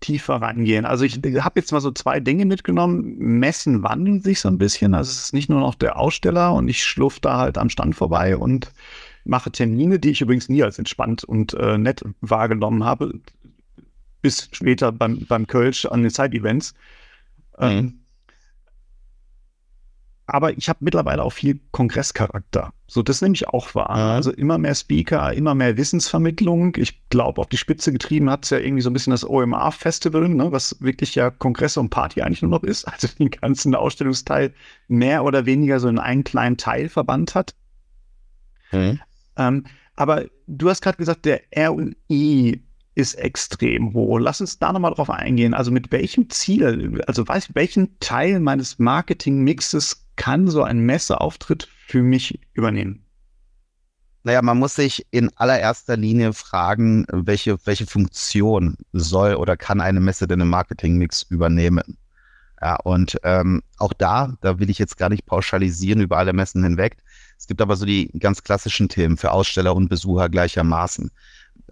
tiefer 0.00 0.36
reingehen. 0.36 0.84
Also 0.86 1.04
ich 1.04 1.16
habe 1.16 1.60
jetzt 1.60 1.72
mal 1.72 1.80
so 1.80 1.90
zwei 1.90 2.20
Dinge 2.20 2.46
mitgenommen. 2.46 3.16
Messen 3.18 3.82
wandeln 3.82 4.20
sich 4.20 4.40
so 4.40 4.48
ein 4.48 4.58
bisschen. 4.58 4.94
Also 4.94 5.10
es 5.10 5.24
ist 5.24 5.34
nicht 5.34 5.48
nur 5.48 5.60
noch 5.60 5.74
der 5.74 5.98
Aussteller 5.98 6.54
und 6.54 6.68
ich 6.68 6.84
schlurf 6.84 7.20
da 7.20 7.38
halt 7.38 7.58
am 7.58 7.70
Stand 7.70 7.94
vorbei 7.94 8.36
und 8.36 8.72
mache 9.24 9.52
Termine, 9.52 9.98
die 9.98 10.10
ich 10.10 10.20
übrigens 10.22 10.48
nie 10.48 10.62
als 10.62 10.78
entspannt 10.78 11.24
und 11.24 11.54
äh, 11.54 11.78
nett 11.78 12.02
wahrgenommen 12.20 12.84
habe. 12.84 13.20
bis 14.22 14.48
später 14.52 14.92
beim, 14.92 15.24
beim 15.26 15.46
Kölsch 15.46 15.86
an 15.86 16.02
den 16.02 16.10
Side-Events. 16.10 16.74
Mhm. 17.58 17.66
Ähm, 17.66 17.99
aber 20.34 20.56
ich 20.56 20.68
habe 20.68 20.78
mittlerweile 20.82 21.22
auch 21.22 21.32
viel 21.32 21.60
Kongresscharakter. 21.72 22.72
So, 22.86 23.02
das 23.02 23.22
nehme 23.22 23.34
ich 23.34 23.48
auch 23.48 23.74
wahr. 23.74 23.90
Also 23.90 24.32
immer 24.32 24.58
mehr 24.58 24.74
Speaker, 24.74 25.32
immer 25.32 25.54
mehr 25.54 25.76
Wissensvermittlung. 25.76 26.74
Ich 26.76 27.08
glaube, 27.08 27.40
auf 27.40 27.48
die 27.48 27.56
Spitze 27.56 27.92
getrieben 27.92 28.30
hat 28.30 28.44
es 28.44 28.50
ja 28.50 28.58
irgendwie 28.58 28.82
so 28.82 28.90
ein 28.90 28.92
bisschen 28.92 29.12
das 29.12 29.28
OMA-Festival, 29.28 30.28
ne, 30.28 30.50
was 30.52 30.76
wirklich 30.80 31.14
ja 31.14 31.30
Kongresse 31.30 31.80
und 31.80 31.90
Party 31.90 32.22
eigentlich 32.22 32.42
nur 32.42 32.50
noch 32.50 32.62
ist. 32.62 32.84
Also 32.86 33.08
den 33.18 33.30
ganzen 33.30 33.74
Ausstellungsteil 33.74 34.52
mehr 34.88 35.24
oder 35.24 35.46
weniger 35.46 35.78
so 35.80 35.88
in 35.88 35.98
einen 35.98 36.24
kleinen 36.24 36.56
Teil 36.56 36.88
verbannt 36.88 37.34
hat. 37.34 37.54
Mhm. 38.72 39.00
Ähm, 39.36 39.64
aber 39.96 40.26
du 40.46 40.68
hast 40.68 40.82
gerade 40.82 40.98
gesagt, 40.98 41.24
der 41.24 41.42
R&I 41.52 42.60
ist 42.94 43.14
extrem 43.14 43.94
hoch. 43.94 44.18
Lass 44.18 44.40
uns 44.40 44.58
da 44.58 44.72
nochmal 44.72 44.94
drauf 44.94 45.10
eingehen. 45.10 45.54
Also 45.54 45.70
mit 45.70 45.92
welchem 45.92 46.28
Ziel, 46.30 47.02
also 47.06 47.26
weiß, 47.26 47.54
welchen 47.54 47.98
Teil 48.00 48.40
meines 48.40 48.78
Marketing-Mixes 48.78 50.06
kann 50.20 50.48
so 50.48 50.62
ein 50.62 50.80
Messeauftritt 50.80 51.66
für 51.86 52.02
mich 52.02 52.40
übernehmen? 52.52 53.06
Naja, 54.22 54.42
man 54.42 54.58
muss 54.58 54.74
sich 54.74 55.06
in 55.10 55.30
allererster 55.34 55.96
Linie 55.96 56.34
fragen, 56.34 57.06
welche, 57.10 57.56
welche 57.64 57.86
Funktion 57.86 58.76
soll 58.92 59.34
oder 59.36 59.56
kann 59.56 59.80
eine 59.80 59.98
Messe 59.98 60.28
denn 60.28 60.40
im 60.40 60.50
Marketingmix 60.50 61.22
übernehmen? 61.22 61.96
Ja, 62.60 62.76
und 62.76 63.18
ähm, 63.22 63.62
auch 63.78 63.94
da, 63.94 64.34
da 64.42 64.58
will 64.58 64.68
ich 64.68 64.78
jetzt 64.78 64.98
gar 64.98 65.08
nicht 65.08 65.24
pauschalisieren 65.24 66.02
über 66.02 66.18
alle 66.18 66.34
Messen 66.34 66.62
hinweg. 66.62 66.98
Es 67.38 67.46
gibt 67.46 67.62
aber 67.62 67.74
so 67.76 67.86
die 67.86 68.10
ganz 68.18 68.42
klassischen 68.42 68.90
Themen 68.90 69.16
für 69.16 69.32
Aussteller 69.32 69.74
und 69.74 69.88
Besucher 69.88 70.28
gleichermaßen. 70.28 71.10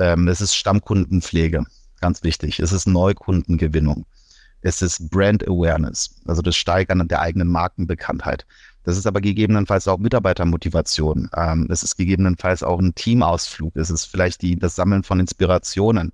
Ähm, 0.00 0.26
es 0.26 0.40
ist 0.40 0.56
Stammkundenpflege, 0.56 1.66
ganz 2.00 2.22
wichtig. 2.22 2.60
Es 2.60 2.72
ist 2.72 2.86
Neukundengewinnung. 2.86 4.06
Es 4.62 4.82
ist 4.82 5.10
Brand 5.10 5.46
Awareness, 5.46 6.16
also 6.26 6.42
das 6.42 6.56
Steigern 6.56 7.06
der 7.08 7.20
eigenen 7.20 7.48
Markenbekanntheit. 7.48 8.44
Das 8.84 8.96
ist 8.96 9.06
aber 9.06 9.20
gegebenenfalls 9.20 9.86
auch 9.86 9.98
Mitarbeitermotivation. 9.98 11.28
Ähm, 11.36 11.68
es 11.70 11.82
ist 11.82 11.96
gegebenenfalls 11.96 12.62
auch 12.62 12.80
ein 12.80 12.94
Teamausflug. 12.94 13.76
Es 13.76 13.90
ist 13.90 14.06
vielleicht 14.06 14.42
die, 14.42 14.58
das 14.58 14.76
Sammeln 14.76 15.02
von 15.02 15.20
Inspirationen. 15.20 16.12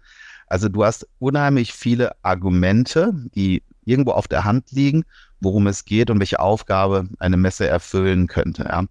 Also 0.48 0.68
du 0.68 0.84
hast 0.84 1.06
unheimlich 1.20 1.72
viele 1.72 2.12
Argumente, 2.22 3.12
die 3.34 3.62
irgendwo 3.84 4.12
auf 4.12 4.28
der 4.28 4.44
Hand 4.44 4.72
liegen, 4.72 5.04
worum 5.40 5.66
es 5.66 5.84
geht 5.84 6.10
und 6.10 6.18
welche 6.18 6.40
Aufgabe 6.40 7.08
eine 7.18 7.36
Messe 7.36 7.66
erfüllen 7.66 8.26
könnte. 8.26 8.64
Ja. 8.64 8.84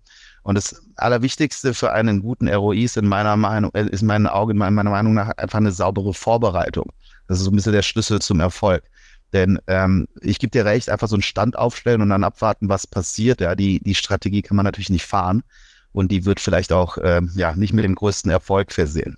Und 0.43 0.55
das 0.55 0.81
Allerwichtigste 0.95 1.73
für 1.73 1.91
einen 1.93 2.21
guten 2.21 2.47
ROI 2.47 2.83
ist 2.83 2.97
in 2.97 3.07
meiner 3.07 3.35
Meinung, 3.37 3.71
äh, 3.73 3.87
ist 3.89 4.01
in 4.01 4.07
meinen 4.07 4.27
Augen, 4.27 4.57
meiner 4.57 4.71
Meinung 4.71 5.13
nach 5.13 5.29
einfach 5.37 5.59
eine 5.59 5.71
saubere 5.71 6.13
Vorbereitung. 6.13 6.91
Das 7.27 7.39
ist 7.39 7.45
so 7.45 7.51
ein 7.51 7.55
bisschen 7.55 7.73
der 7.73 7.81
Schlüssel 7.81 8.21
zum 8.21 8.39
Erfolg. 8.39 8.83
Denn 9.33 9.59
ähm, 9.67 10.07
ich 10.21 10.39
gebe 10.39 10.51
dir 10.51 10.65
recht, 10.65 10.89
einfach 10.89 11.07
so 11.07 11.15
einen 11.15 11.23
Stand 11.23 11.57
aufstellen 11.57 12.01
und 12.01 12.09
dann 12.09 12.23
abwarten, 12.23 12.69
was 12.69 12.85
passiert. 12.87 13.41
Ja, 13.41 13.55
die, 13.55 13.79
die 13.79 13.95
Strategie 13.95 14.43
kann 14.43 14.55
man 14.55 14.65
natürlich 14.65 14.91
nicht 14.91 15.05
fahren 15.05 15.43
und 15.91 16.11
die 16.11 16.25
wird 16.25 16.39
vielleicht 16.39 16.71
auch 16.71 16.97
ähm, 17.01 17.31
ja, 17.35 17.55
nicht 17.55 17.73
mit 17.73 17.83
dem 17.83 17.95
größten 17.95 18.29
Erfolg 18.31 18.71
versehen. 18.71 19.17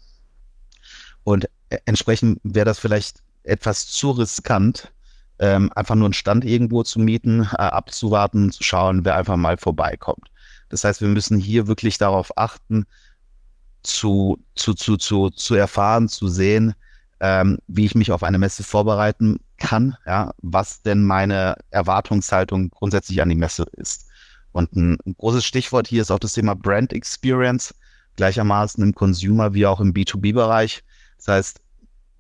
Und 1.24 1.45
äh, 1.69 1.79
entsprechend 1.86 2.39
wäre 2.43 2.65
das 2.65 2.79
vielleicht 2.79 3.22
etwas 3.43 3.88
zu 3.88 4.12
riskant, 4.12 4.91
ähm, 5.39 5.69
einfach 5.75 5.95
nur 5.95 6.05
einen 6.05 6.13
Stand 6.13 6.45
irgendwo 6.45 6.84
zu 6.84 7.00
mieten, 7.00 7.41
äh, 7.41 7.57
abzuwarten, 7.57 8.51
zu 8.51 8.63
schauen, 8.63 9.03
wer 9.03 9.17
einfach 9.17 9.36
mal 9.36 9.57
vorbeikommt. 9.57 10.31
Das 10.69 10.84
heißt, 10.84 11.01
wir 11.01 11.10
müssen 11.10 11.39
hier 11.39 11.67
wirklich 11.67 11.98
darauf 11.98 12.38
achten, 12.38 12.86
zu, 13.84 14.39
zu, 14.55 14.74
zu, 14.74 14.98
zu, 14.98 15.29
zu 15.29 15.55
erfahren, 15.55 16.07
zu 16.07 16.27
sehen, 16.27 16.74
ähm, 17.19 17.60
wie 17.67 17.86
ich 17.86 17.95
mich 17.95 18.12
auf 18.12 18.24
eine 18.24 18.38
Messe 18.38 18.63
vorbereiten 18.63 19.39
kann, 19.57 19.95
ja, 20.05 20.31
was 20.41 20.81
denn 20.81 21.03
meine 21.03 21.55
Erwartungshaltung 21.69 22.69
grundsätzlich 22.69 23.22
an 23.22 23.29
die 23.29 23.36
Messe 23.36 23.65
ist. 23.74 24.07
Und 24.51 24.74
ein, 24.75 24.98
ein 25.05 25.15
großes 25.17 25.45
Stichwort 25.45 25.88
hier 25.88 26.01
ist 26.01 26.12
auch 26.12 26.19
das 26.19 26.34
Thema 26.34 26.55
Brand 26.55 26.93
Experience, 26.93 27.74
gleichermaßen 28.15 28.84
im 28.84 28.93
Consumer 28.93 29.53
wie 29.53 29.65
auch 29.65 29.79
im 29.79 29.93
B2B-Bereich. 29.93 30.84
Das 31.17 31.27
heißt, 31.27 31.62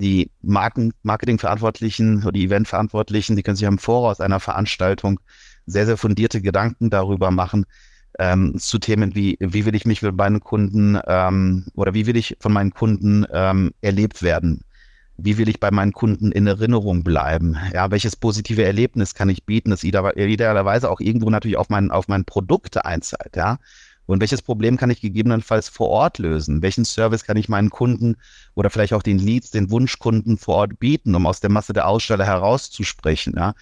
die 0.01 0.31
Marken, 0.41 0.93
Marketingverantwortlichen 1.03 2.23
oder 2.23 2.33
die 2.33 2.45
Eventverantwortlichen, 2.45 3.35
die 3.35 3.43
können 3.43 3.55
sich 3.55 3.67
am 3.67 3.77
Voraus 3.77 4.19
einer 4.19 4.39
Veranstaltung 4.39 5.19
sehr, 5.65 5.85
sehr 5.85 5.97
fundierte 5.97 6.41
Gedanken 6.41 6.89
darüber 6.89 7.31
machen, 7.31 7.65
ähm, 8.19 8.57
zu 8.57 8.79
Themen 8.79 9.15
wie, 9.15 9.37
wie 9.39 9.65
will 9.65 9.75
ich 9.75 9.85
mich 9.85 10.01
mit 10.01 10.15
meinen 10.15 10.39
Kunden 10.39 10.99
ähm, 11.07 11.67
oder 11.75 11.93
wie 11.93 12.05
will 12.05 12.17
ich 12.17 12.37
von 12.39 12.53
meinen 12.53 12.73
Kunden 12.73 13.25
ähm, 13.31 13.71
erlebt 13.81 14.21
werden? 14.23 14.63
Wie 15.17 15.37
will 15.37 15.49
ich 15.49 15.59
bei 15.59 15.71
meinen 15.71 15.93
Kunden 15.93 16.31
in 16.31 16.47
Erinnerung 16.47 17.03
bleiben? 17.03 17.57
Ja, 17.73 17.91
welches 17.91 18.15
positive 18.15 18.63
Erlebnis 18.63 19.15
kann 19.15 19.29
ich 19.29 19.45
bieten, 19.45 19.69
das 19.69 19.83
idealerweise 19.83 20.89
auch 20.89 20.99
irgendwo 20.99 21.29
natürlich 21.29 21.57
auf 21.57 21.69
mein, 21.69 21.91
auf 21.91 22.07
mein 22.07 22.25
Produkte 22.25 22.85
einzahlt, 22.85 23.35
ja? 23.35 23.59
Und 24.07 24.21
welches 24.21 24.43
Problem 24.43 24.77
kann 24.77 24.91
ich 24.91 25.01
gegebenenfalls 25.01 25.67
vor 25.67 25.89
Ort 25.89 26.19
lösen? 26.19 26.61
Welchen 26.61 26.85
Service 26.85 27.23
kann 27.23 27.37
ich 27.37 27.49
meinen 27.49 27.71
Kunden 27.71 28.17
oder 28.53 28.69
vielleicht 28.69 28.93
auch 28.93 29.01
den 29.01 29.17
Leads, 29.17 29.49
den 29.49 29.71
Wunschkunden 29.71 30.37
vor 30.37 30.55
Ort 30.55 30.79
bieten, 30.79 31.15
um 31.15 31.25
aus 31.25 31.39
der 31.39 31.49
Masse 31.49 31.73
der 31.73 31.87
Aussteller 31.87 32.25
herauszusprechen? 32.25 33.33
Ja? 33.35 33.55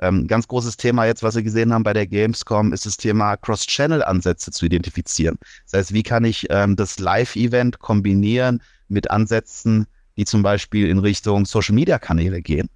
Ähm, 0.00 0.26
ganz 0.26 0.48
großes 0.48 0.78
Thema 0.78 1.04
jetzt, 1.04 1.22
was 1.22 1.34
wir 1.34 1.42
gesehen 1.42 1.74
haben 1.74 1.82
bei 1.82 1.92
der 1.92 2.06
Gamescom, 2.06 2.72
ist 2.72 2.86
das 2.86 2.96
Thema 2.96 3.36
Cross-Channel-Ansätze 3.36 4.50
zu 4.50 4.64
identifizieren. 4.64 5.38
Das 5.64 5.78
heißt, 5.78 5.92
wie 5.92 6.02
kann 6.02 6.24
ich 6.24 6.46
ähm, 6.48 6.76
das 6.76 6.98
Live-Event 6.98 7.80
kombinieren 7.80 8.62
mit 8.88 9.10
Ansätzen, 9.10 9.86
die 10.16 10.24
zum 10.24 10.42
Beispiel 10.42 10.88
in 10.88 10.98
Richtung 10.98 11.46
Social 11.46 11.74
Media 11.74 11.98
Kanäle 11.98 12.42
gehen. 12.42 12.68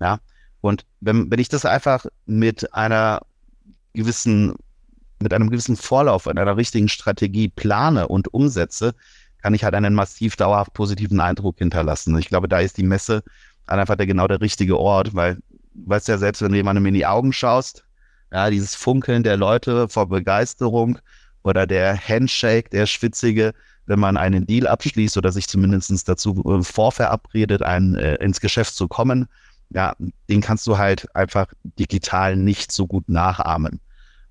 Ja. 0.00 0.20
Und 0.60 0.84
wenn, 1.00 1.30
wenn 1.30 1.38
ich 1.38 1.48
das 1.48 1.64
einfach 1.64 2.06
mit 2.26 2.74
einer 2.74 3.22
gewissen, 3.92 4.54
mit 5.20 5.32
einem 5.32 5.50
gewissen 5.50 5.76
Vorlauf, 5.76 6.26
in 6.26 6.38
einer 6.38 6.56
richtigen 6.56 6.88
Strategie 6.88 7.48
plane 7.48 8.08
und 8.08 8.32
umsetze, 8.32 8.94
kann 9.42 9.54
ich 9.54 9.64
halt 9.64 9.74
einen 9.74 9.94
massiv 9.94 10.36
dauerhaft 10.36 10.72
positiven 10.72 11.20
Eindruck 11.20 11.58
hinterlassen. 11.58 12.16
Ich 12.18 12.28
glaube, 12.28 12.48
da 12.48 12.58
ist 12.58 12.76
die 12.76 12.82
Messe 12.82 13.22
einfach 13.66 13.96
der 13.96 14.06
genau 14.06 14.26
der 14.26 14.40
richtige 14.40 14.78
Ort, 14.78 15.14
weil 15.14 15.36
du 15.36 15.42
weißt 15.74 16.08
ja 16.08 16.18
selbst, 16.18 16.42
wenn 16.42 16.50
du 16.50 16.56
jemandem 16.56 16.86
in 16.86 16.94
die 16.94 17.06
Augen 17.06 17.32
schaust, 17.32 17.84
ja, 18.32 18.50
dieses 18.50 18.74
Funkeln 18.74 19.22
der 19.22 19.36
Leute 19.36 19.88
vor 19.88 20.08
Begeisterung 20.08 20.98
oder 21.48 21.66
der 21.66 21.96
Handshake, 21.96 22.70
der 22.70 22.86
schwitzige, 22.86 23.54
wenn 23.86 23.98
man 23.98 24.16
einen 24.16 24.46
Deal 24.46 24.66
abschließt 24.66 25.16
oder 25.16 25.32
sich 25.32 25.48
zumindest 25.48 26.08
dazu 26.08 26.44
äh, 26.44 26.62
vorverabredet, 26.62 27.62
ein, 27.62 27.94
äh, 27.96 28.16
ins 28.16 28.40
Geschäft 28.40 28.74
zu 28.74 28.86
kommen, 28.86 29.26
ja, 29.70 29.94
den 30.28 30.40
kannst 30.40 30.66
du 30.66 30.78
halt 30.78 31.14
einfach 31.16 31.46
digital 31.62 32.36
nicht 32.36 32.70
so 32.70 32.86
gut 32.86 33.08
nachahmen. 33.08 33.80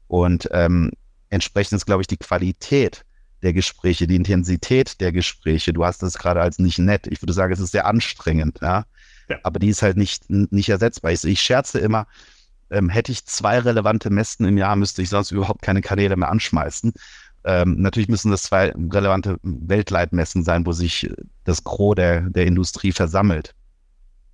Und 0.08 0.48
ähm, 0.52 0.92
entsprechend 1.30 1.78
ist, 1.78 1.86
glaube 1.86 2.02
ich, 2.02 2.08
die 2.08 2.18
Qualität 2.18 3.04
der 3.44 3.54
Gespräche, 3.54 4.08
die 4.08 4.16
Intensität 4.16 5.00
der 5.00 5.12
Gespräche, 5.12 5.74
du 5.74 5.86
hast 5.86 6.02
das 6.02 6.18
gerade 6.18 6.42
als 6.42 6.60
nicht 6.60 6.80
nett. 6.80 7.08
Ich 7.08 7.22
würde 7.22 7.34
sagen, 7.34 7.54
es 7.54 7.60
ist 7.60 7.72
sehr 7.72 7.86
anstrengend, 7.86 8.60
ja. 8.62 8.86
ja. 9.30 9.38
Aber 9.44 9.60
die 9.60 9.70
ist 9.70 9.82
halt 9.82 9.98
nicht, 9.98 10.30
nicht 10.30 10.70
ersetzbar. 10.70 11.12
Ich, 11.12 11.24
ich 11.24 11.42
scherze 11.42 11.80
immer, 11.80 12.08
ähm, 12.70 12.90
hätte 12.90 13.12
ich 13.12 13.26
zwei 13.26 13.60
relevante 13.60 14.10
Messen 14.10 14.46
im 14.46 14.58
Jahr, 14.58 14.76
müsste 14.76 15.02
ich 15.02 15.10
sonst 15.10 15.32
überhaupt 15.32 15.62
keine 15.62 15.82
Kanäle 15.82 16.16
mehr 16.16 16.30
anschmeißen. 16.30 16.94
Ähm, 17.44 17.82
natürlich 17.82 18.10
müssen 18.10 18.32
das 18.32 18.44
zwei 18.44 18.74
relevante 18.76 19.38
Weltleitmessen 19.42 20.44
sein, 20.44 20.66
wo 20.66 20.72
sich 20.74 21.10
das 21.46 21.64
Gros 21.64 21.96
der, 21.96 22.22
der 22.30 22.46
Industrie 22.46 22.92
versammelt. 22.92 23.56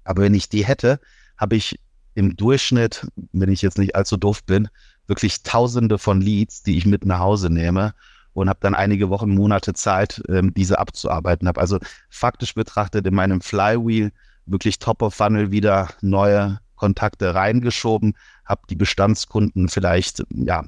Aber 0.04 0.24
wenn 0.24 0.34
ich 0.34 0.50
die 0.50 0.66
hätte, 0.66 1.00
habe 1.38 1.56
ich 1.56 1.80
im 2.16 2.36
Durchschnitt, 2.36 3.08
wenn 3.32 3.52
ich 3.52 3.62
jetzt 3.62 3.78
nicht 3.78 3.96
allzu 3.96 4.18
doof 4.18 4.44
bin, 4.44 4.68
wirklich 5.08 5.44
tausende 5.44 5.98
von 5.98 6.22
Leads, 6.22 6.64
die 6.64 6.78
ich 6.78 6.86
mit 6.86 7.06
nach 7.06 7.20
Hause 7.20 7.50
nehme 7.50 7.94
und 8.34 8.50
habe 8.50 8.60
dann 8.62 8.76
einige 8.76 9.10
Wochen, 9.10 9.30
Monate 9.34 9.74
Zeit, 9.74 10.22
ähm, 10.30 10.54
diese 10.54 10.80
abzuarbeiten. 10.80 11.48
Habe 11.48 11.62
also 11.62 11.80
faktisch 12.10 12.56
betrachtet 12.56 13.06
in 13.06 13.14
meinem 13.14 13.42
Flywheel 13.42 14.12
wirklich 14.46 14.80
top 14.80 15.02
of 15.02 15.14
funnel 15.14 15.52
wieder 15.52 15.90
neue 16.02 16.60
Kontakte 16.84 17.34
reingeschoben, 17.34 18.14
habe 18.44 18.64
die 18.70 18.76
Bestandskunden 18.76 19.70
vielleicht 19.70 20.22
ja 20.32 20.66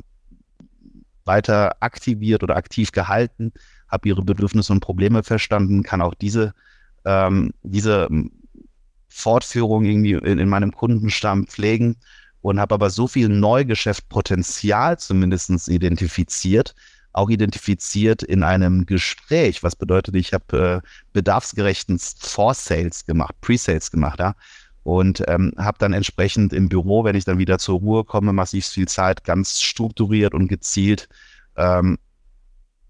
weiter 1.26 1.76
aktiviert 1.82 2.42
oder 2.42 2.56
aktiv 2.56 2.94
gehalten, 2.94 3.52
habe 3.90 4.08
ihre 4.08 4.22
Bedürfnisse 4.22 4.72
und 4.72 4.80
Probleme 4.80 5.24
verstanden, 5.24 5.84
kann 5.84 6.02
auch 6.02 6.14
diese, 6.14 6.54
ähm, 7.04 7.52
diese 7.64 8.08
ähm, 8.10 8.32
Fortführung 9.10 9.84
irgendwie 9.84 10.14
in, 10.14 10.40
in 10.40 10.48
meinem 10.48 10.72
Kundenstamm 10.72 11.48
pflegen 11.48 11.98
und 12.40 12.62
habe 12.62 12.76
aber 12.76 12.90
so 12.90 13.08
viel 13.08 13.28
Neugeschäftpotenzial 13.28 14.98
zumindest 14.98 15.68
identifiziert, 15.68 16.76
auch 17.12 17.30
identifiziert 17.30 18.24
in 18.24 18.42
einem 18.44 18.86
Gespräch. 18.86 19.64
Was 19.64 19.76
bedeutet, 19.76 20.16
ich 20.16 20.32
habe 20.32 20.82
äh, 20.82 20.88
bedarfsgerechten 21.12 22.00
Vor-Sales 22.00 23.06
gemacht, 23.06 23.36
Pre-Sales 23.42 23.92
gemacht, 23.92 24.20
ja 24.20 24.34
und 24.86 25.24
ähm, 25.28 25.52
habe 25.58 25.80
dann 25.80 25.94
entsprechend 25.94 26.54
im 26.54 26.70
Büro, 26.70 27.04
wenn 27.04 27.16
ich 27.16 27.26
dann 27.26 27.40
wieder 27.40 27.58
zur 27.58 27.80
Ruhe 27.80 28.04
komme, 28.04 28.34
massiv 28.34 28.68
viel 28.68 28.88
Zeit 28.88 29.24
ganz 29.24 29.60
strukturiert 29.60 30.36
und 30.36 30.48
gezielt 30.48 31.10
ähm, 31.56 31.98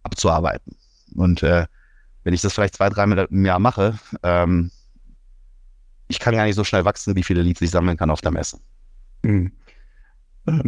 abzuarbeiten. 0.03 0.75
Und 1.15 1.41
äh, 1.41 1.67
wenn 2.25 2.33
ich 2.33 2.41
das 2.41 2.53
vielleicht 2.53 2.75
zwei, 2.75 2.89
drei 2.89 3.05
Mal 3.05 3.19
im 3.31 3.45
Jahr 3.45 3.59
mache, 3.59 3.97
ähm, 4.23 4.71
ich 6.09 6.19
kann 6.19 6.35
gar 6.35 6.43
nicht 6.43 6.55
so 6.55 6.65
schnell 6.65 6.83
wachsen, 6.83 7.15
wie 7.15 7.23
viele 7.23 7.41
Leads 7.41 7.61
ich 7.61 7.71
sammeln 7.71 7.95
kann 7.95 8.11
auf 8.11 8.19
der 8.19 8.31
Messe. 8.31 8.59
Mhm. 9.23 9.53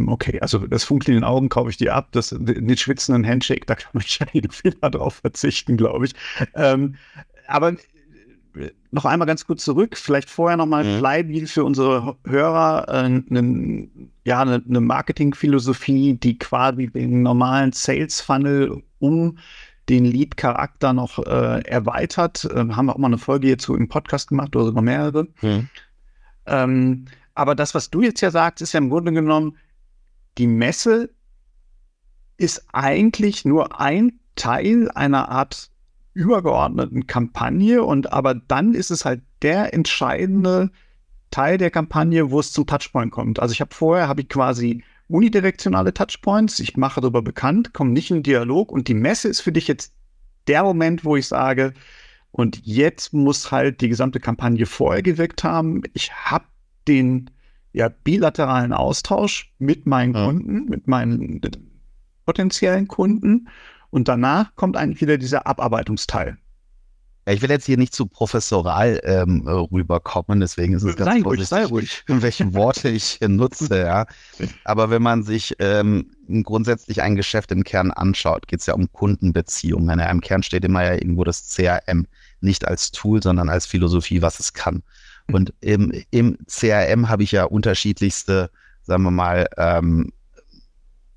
Okay, 0.06 0.40
also 0.40 0.66
das 0.66 0.84
Funkeln 0.84 1.14
in 1.14 1.20
den 1.20 1.28
Augen 1.28 1.50
kaufe 1.50 1.68
ich 1.68 1.76
dir 1.76 1.94
ab. 1.94 2.08
Das, 2.12 2.30
den 2.30 2.76
schwitzenden 2.78 3.26
Handshake, 3.26 3.66
da 3.66 3.74
kann 3.74 3.90
man 3.92 4.04
ja 4.18 4.26
viel 4.50 4.74
drauf 4.80 5.16
verzichten, 5.16 5.76
glaube 5.76 6.06
ich. 6.06 6.14
Ähm, 6.54 6.96
aber 7.46 7.76
noch 8.90 9.04
einmal 9.04 9.26
ganz 9.26 9.46
kurz 9.46 9.64
zurück, 9.64 9.96
vielleicht 9.96 10.30
vorher 10.30 10.56
nochmal 10.56 10.84
ein 10.84 10.94
mhm. 10.94 10.98
Flybill 10.98 11.46
für 11.46 11.64
unsere 11.64 12.16
Hörer, 12.26 12.88
äh, 12.88 13.08
ne, 13.08 13.88
ja, 14.24 14.40
eine 14.40 14.62
ne 14.64 14.80
Marketingphilosophie, 14.80 16.14
die 16.14 16.38
quasi 16.38 16.88
den 16.88 17.22
normalen 17.22 17.72
Sales-Funnel 17.72 18.82
um 18.98 19.38
den 19.88 20.04
Lead-Charakter 20.04 20.92
noch 20.92 21.18
äh, 21.18 21.60
erweitert. 21.62 22.48
Ähm, 22.54 22.76
haben 22.76 22.86
wir 22.86 22.94
auch 22.94 22.98
mal 22.98 23.08
eine 23.08 23.18
Folge 23.18 23.46
hierzu 23.46 23.74
im 23.74 23.88
Podcast 23.88 24.28
gemacht 24.28 24.54
oder 24.54 24.66
sogar 24.66 24.82
mehrere. 24.82 25.28
Mhm. 25.40 25.68
Ähm, 26.46 27.04
aber 27.34 27.54
das, 27.54 27.74
was 27.74 27.90
du 27.90 28.02
jetzt 28.02 28.20
ja 28.20 28.30
sagst, 28.30 28.62
ist 28.62 28.72
ja 28.72 28.78
im 28.78 28.90
Grunde 28.90 29.12
genommen, 29.12 29.56
die 30.38 30.46
Messe 30.46 31.10
ist 32.36 32.66
eigentlich 32.72 33.44
nur 33.44 33.80
ein 33.80 34.18
Teil 34.36 34.90
einer 34.90 35.28
Art 35.28 35.70
übergeordneten 36.18 37.06
Kampagne 37.06 37.82
und 37.82 38.12
aber 38.12 38.34
dann 38.34 38.74
ist 38.74 38.90
es 38.90 39.04
halt 39.04 39.22
der 39.42 39.72
entscheidende 39.72 40.70
Teil 41.30 41.58
der 41.58 41.70
Kampagne, 41.70 42.30
wo 42.30 42.40
es 42.40 42.52
zum 42.52 42.66
Touchpoint 42.66 43.12
kommt. 43.12 43.38
Also 43.38 43.52
ich 43.52 43.60
habe 43.60 43.74
vorher 43.74 44.08
habe 44.08 44.22
ich 44.22 44.28
quasi 44.28 44.82
unidirektionale 45.06 45.94
Touchpoints, 45.94 46.58
ich 46.58 46.76
mache 46.76 47.00
darüber 47.00 47.22
bekannt, 47.22 47.72
komme 47.72 47.92
nicht 47.92 48.10
in 48.10 48.24
Dialog 48.24 48.72
und 48.72 48.88
die 48.88 48.94
Messe 48.94 49.28
ist 49.28 49.40
für 49.40 49.52
dich 49.52 49.68
jetzt 49.68 49.92
der 50.48 50.64
Moment, 50.64 51.04
wo 51.04 51.14
ich 51.16 51.28
sage, 51.28 51.72
und 52.32 52.60
jetzt 52.66 53.14
muss 53.14 53.52
halt 53.52 53.80
die 53.80 53.88
gesamte 53.88 54.20
Kampagne 54.20 54.66
vorher 54.66 55.02
gewirkt 55.02 55.44
haben. 55.44 55.82
Ich 55.94 56.12
habe 56.12 56.44
den 56.86 57.30
ja, 57.72 57.88
bilateralen 57.88 58.72
Austausch 58.72 59.52
mit 59.58 59.86
meinen 59.86 60.14
ja. 60.14 60.26
Kunden, 60.26 60.64
mit 60.64 60.88
meinen 60.88 61.40
potenziellen 62.26 62.88
Kunden. 62.88 63.48
Und 63.90 64.08
danach 64.08 64.54
kommt 64.54 64.76
eigentlich 64.76 65.00
wieder 65.00 65.18
dieser 65.18 65.46
Abarbeitungsteil. 65.46 66.36
Ja, 67.28 67.34
ich 67.34 67.42
will 67.42 67.50
jetzt 67.50 67.66
hier 67.66 67.76
nicht 67.76 67.94
zu 67.94 68.06
professoral 68.06 69.00
ähm, 69.04 69.46
rüberkommen, 69.46 70.40
deswegen 70.40 70.72
ist 70.72 70.82
es 70.82 70.96
ganz 70.96 71.10
sei 71.10 71.22
ruhig, 71.22 71.46
sei 71.46 71.64
ruhig. 71.66 72.02
welche 72.08 72.54
Worte 72.54 72.88
ich 72.88 73.04
hier 73.04 73.28
nutze. 73.28 73.80
Ja. 73.80 74.06
Aber 74.64 74.88
wenn 74.88 75.02
man 75.02 75.22
sich 75.22 75.54
ähm, 75.58 76.10
grundsätzlich 76.42 77.02
ein 77.02 77.16
Geschäft 77.16 77.52
im 77.52 77.64
Kern 77.64 77.90
anschaut, 77.90 78.48
geht 78.48 78.60
es 78.60 78.66
ja 78.66 78.72
um 78.72 78.90
Kundenbeziehungen. 78.92 79.98
Ja, 79.98 80.06
Im 80.06 80.22
Kern 80.22 80.42
steht 80.42 80.64
immer 80.64 80.82
ja 80.82 80.94
irgendwo 80.94 81.22
das 81.22 81.48
CRM, 81.48 82.06
nicht 82.40 82.66
als 82.66 82.92
Tool, 82.92 83.22
sondern 83.22 83.50
als 83.50 83.66
Philosophie, 83.66 84.22
was 84.22 84.40
es 84.40 84.54
kann. 84.54 84.82
Und 85.30 85.52
im, 85.60 85.92
im 86.10 86.38
CRM 86.46 87.10
habe 87.10 87.24
ich 87.24 87.32
ja 87.32 87.44
unterschiedlichste, 87.44 88.50
sagen 88.84 89.02
wir 89.02 89.10
mal, 89.10 89.46
ähm, 89.58 90.12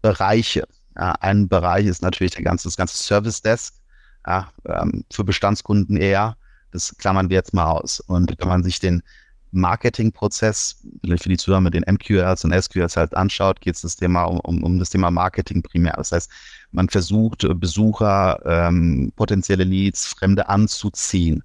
Bereiche. 0.01 0.67
Ja, 1.01 1.13
ein 1.19 1.47
Bereich 1.47 1.87
ist 1.87 2.03
natürlich 2.03 2.33
der 2.33 2.43
ganze, 2.43 2.67
das 2.67 2.77
ganze 2.77 2.95
Service 2.95 3.41
Desk, 3.41 3.73
ja, 4.27 4.51
ähm, 4.65 5.03
für 5.11 5.23
Bestandskunden 5.23 5.97
eher. 5.97 6.37
Das 6.71 6.95
klammern 6.95 7.31
wir 7.31 7.37
jetzt 7.37 7.55
mal 7.55 7.65
aus. 7.65 8.01
Und 8.01 8.35
wenn 8.37 8.47
man 8.47 8.61
sich 8.63 8.79
den 8.79 9.01
Marketingprozess, 9.51 10.85
vielleicht 11.03 11.23
für 11.23 11.29
die 11.29 11.37
Zuhörer 11.37 11.61
mit 11.61 11.73
den 11.73 11.85
MQLs 11.91 12.45
und 12.45 12.53
SQLs 12.53 12.97
halt 12.97 13.17
anschaut, 13.17 13.61
geht 13.61 13.75
es 13.75 13.81
das 13.81 13.95
Thema 13.95 14.25
um, 14.25 14.39
um, 14.41 14.63
um 14.63 14.77
das 14.77 14.91
Thema 14.91 15.09
Marketing 15.09 15.63
primär. 15.63 15.93
Das 15.97 16.11
heißt, 16.11 16.29
man 16.71 16.87
versucht 16.87 17.47
Besucher, 17.59 18.39
ähm, 18.45 19.11
potenzielle 19.15 19.63
Leads, 19.63 20.05
Fremde 20.05 20.49
anzuziehen 20.49 21.43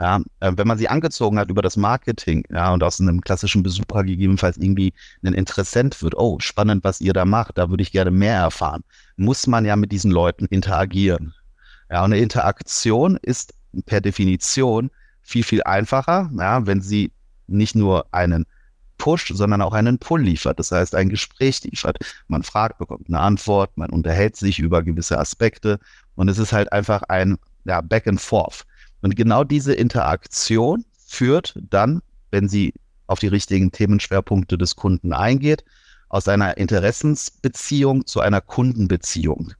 ja, 0.00 0.20
äh, 0.40 0.52
wenn 0.56 0.66
man 0.66 0.78
sie 0.78 0.88
angezogen 0.88 1.38
hat 1.38 1.50
über 1.50 1.62
das 1.62 1.76
Marketing, 1.76 2.44
ja, 2.50 2.72
und 2.72 2.82
aus 2.82 3.00
einem 3.00 3.20
klassischen 3.20 3.62
Besucher 3.62 4.04
gegebenenfalls 4.04 4.56
irgendwie 4.56 4.92
ein 5.24 5.34
Interessent 5.34 6.02
wird, 6.02 6.14
oh, 6.16 6.38
spannend, 6.40 6.84
was 6.84 7.00
ihr 7.00 7.12
da 7.12 7.24
macht, 7.24 7.58
da 7.58 7.70
würde 7.70 7.82
ich 7.82 7.92
gerne 7.92 8.10
mehr 8.10 8.36
erfahren, 8.36 8.84
muss 9.16 9.46
man 9.46 9.64
ja 9.64 9.76
mit 9.76 9.92
diesen 9.92 10.10
Leuten 10.10 10.46
interagieren. 10.46 11.34
Ja, 11.90 12.04
und 12.04 12.12
eine 12.12 12.20
Interaktion 12.20 13.16
ist 13.22 13.54
per 13.86 14.00
Definition 14.00 14.90
viel, 15.22 15.44
viel 15.44 15.62
einfacher, 15.62 16.30
ja, 16.36 16.66
wenn 16.66 16.80
sie 16.80 17.12
nicht 17.46 17.74
nur 17.74 18.06
einen 18.12 18.46
Push, 18.98 19.32
sondern 19.34 19.62
auch 19.62 19.74
einen 19.74 19.98
Pull 19.98 20.22
liefert. 20.22 20.58
Das 20.58 20.72
heißt, 20.72 20.94
ein 20.94 21.08
Gespräch 21.08 21.62
liefert. 21.64 21.98
Man 22.28 22.42
fragt, 22.42 22.78
bekommt 22.78 23.08
eine 23.08 23.20
Antwort, 23.20 23.76
man 23.76 23.90
unterhält 23.90 24.36
sich 24.36 24.58
über 24.58 24.82
gewisse 24.82 25.18
Aspekte 25.18 25.78
und 26.14 26.28
es 26.28 26.38
ist 26.38 26.52
halt 26.52 26.72
einfach 26.72 27.02
ein 27.02 27.36
ja, 27.64 27.80
Back 27.80 28.06
and 28.06 28.20
Forth. 28.20 28.64
Und 29.02 29.16
genau 29.16 29.44
diese 29.44 29.74
Interaktion 29.74 30.84
führt 31.06 31.58
dann, 31.70 32.02
wenn 32.30 32.48
sie 32.48 32.74
auf 33.06 33.18
die 33.20 33.28
richtigen 33.28 33.70
Themenschwerpunkte 33.70 34.58
des 34.58 34.76
Kunden 34.76 35.12
eingeht, 35.12 35.64
aus 36.08 36.28
einer 36.28 36.56
Interessensbeziehung 36.56 38.06
zu 38.06 38.20
einer 38.20 38.40
Kundenbeziehung. 38.40 39.52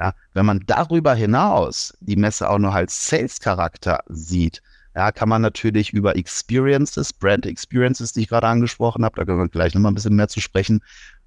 Ja, 0.00 0.14
wenn 0.32 0.46
man 0.46 0.62
darüber 0.66 1.14
hinaus 1.14 1.96
die 2.00 2.16
Messe 2.16 2.48
auch 2.48 2.58
noch 2.58 2.74
als 2.74 3.08
Sales-Charakter 3.08 4.00
sieht, 4.08 4.62
ja, 4.94 5.12
kann 5.12 5.28
man 5.28 5.42
natürlich 5.42 5.92
über 5.92 6.16
Experiences, 6.16 7.12
Brand 7.12 7.46
Experiences, 7.46 8.12
die 8.12 8.22
ich 8.22 8.28
gerade 8.28 8.46
angesprochen 8.46 9.04
habe, 9.04 9.16
da 9.16 9.24
können 9.24 9.38
wir 9.38 9.48
gleich 9.48 9.74
nochmal 9.74 9.92
ein 9.92 9.94
bisschen 9.94 10.16
mehr 10.16 10.28
zu 10.28 10.40
sprechen, 10.40 10.80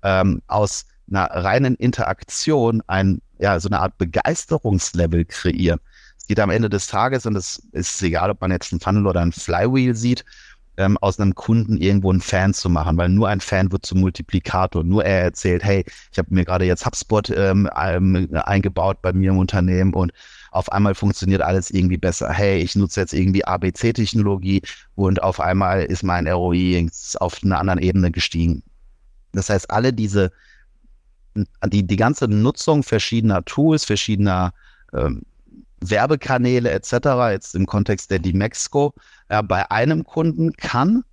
ähm, 0.04 0.42
aus 0.48 0.86
einer 1.10 1.26
reinen 1.26 1.76
Interaktion 1.76 2.82
ein, 2.88 3.22
ja, 3.40 3.60
so 3.60 3.68
eine 3.70 3.80
Art 3.80 3.98
Begeisterungslevel 3.98 5.26
kreieren 5.26 5.80
geht 6.28 6.40
am 6.40 6.50
Ende 6.50 6.70
des 6.70 6.88
Tages, 6.88 7.26
und 7.26 7.36
es 7.36 7.62
ist 7.72 8.02
egal, 8.02 8.30
ob 8.30 8.42
man 8.42 8.52
jetzt 8.52 8.72
ein 8.72 8.80
Funnel 8.80 9.08
oder 9.08 9.22
ein 9.22 9.32
Flywheel 9.32 9.96
sieht, 9.96 10.26
ähm, 10.78 10.98
aus 11.00 11.20
einem 11.20 11.36
Kunden 11.36 11.78
irgendwo 11.78 12.12
einen 12.12 12.22
Fan 12.22 12.54
zu 12.54 12.70
machen, 12.70 12.98
weil 12.98 13.10
nur 13.10 13.28
ein 13.28 13.42
Fan 13.42 13.72
wird 13.72 13.86
zum 13.86 14.00
Multiplikator. 14.00 14.84
Nur 14.84 15.06
er 15.06 15.24
erzählt, 15.24 15.64
hey, 15.64 15.86
ich 16.12 16.18
habe 16.18 16.34
mir 16.34 16.46
gerade 16.46 16.66
jetzt 16.66 16.86
HubSpot 16.86 17.30
ähm, 17.30 17.70
eingebaut 17.74 19.02
bei 19.02 19.14
mir 19.14 19.32
im 19.32 19.38
Unternehmen 19.38 19.94
und 19.94 20.12
auf 20.52 20.72
einmal 20.72 20.96
funktioniert 20.96 21.42
alles 21.42 21.72
irgendwie 21.72 21.98
besser. 21.98 22.32
Hey, 22.32 22.62
ich 22.62 22.76
nutze 22.76 23.00
jetzt 23.00 23.14
irgendwie 23.14 23.46
ABC-Technologie 23.46 24.62
und 24.96 25.24
auf 25.24 25.40
einmal 25.40 25.84
ist 25.84 26.04
mein 26.04 26.28
ROI 26.28 26.90
auf 27.20 27.40
einer 27.44 27.60
anderen 27.60 27.80
Ebene 27.80 28.12
gestiegen. 28.12 28.64
Das 29.34 29.50
heißt, 29.50 29.72
alle 29.72 29.94
diese, 29.94 30.32
die, 31.66 31.88
die 31.88 31.96
ganze 31.96 32.28
Nutzung 32.28 32.84
verschiedener 32.84 33.46
Tools, 33.46 33.86
verschiedener 33.86 34.54
ähm, 34.94 35.22
Werbekanäle 35.82 36.72
etc., 36.72 36.92
jetzt 37.32 37.56
im 37.56 37.66
Kontext 37.66 38.12
der 38.12 38.20
Dimexco, 38.20 38.94
ja, 39.30 39.42
bei 39.42 39.70
einem 39.72 40.04
Kunden 40.04 40.54
kann 40.54 41.04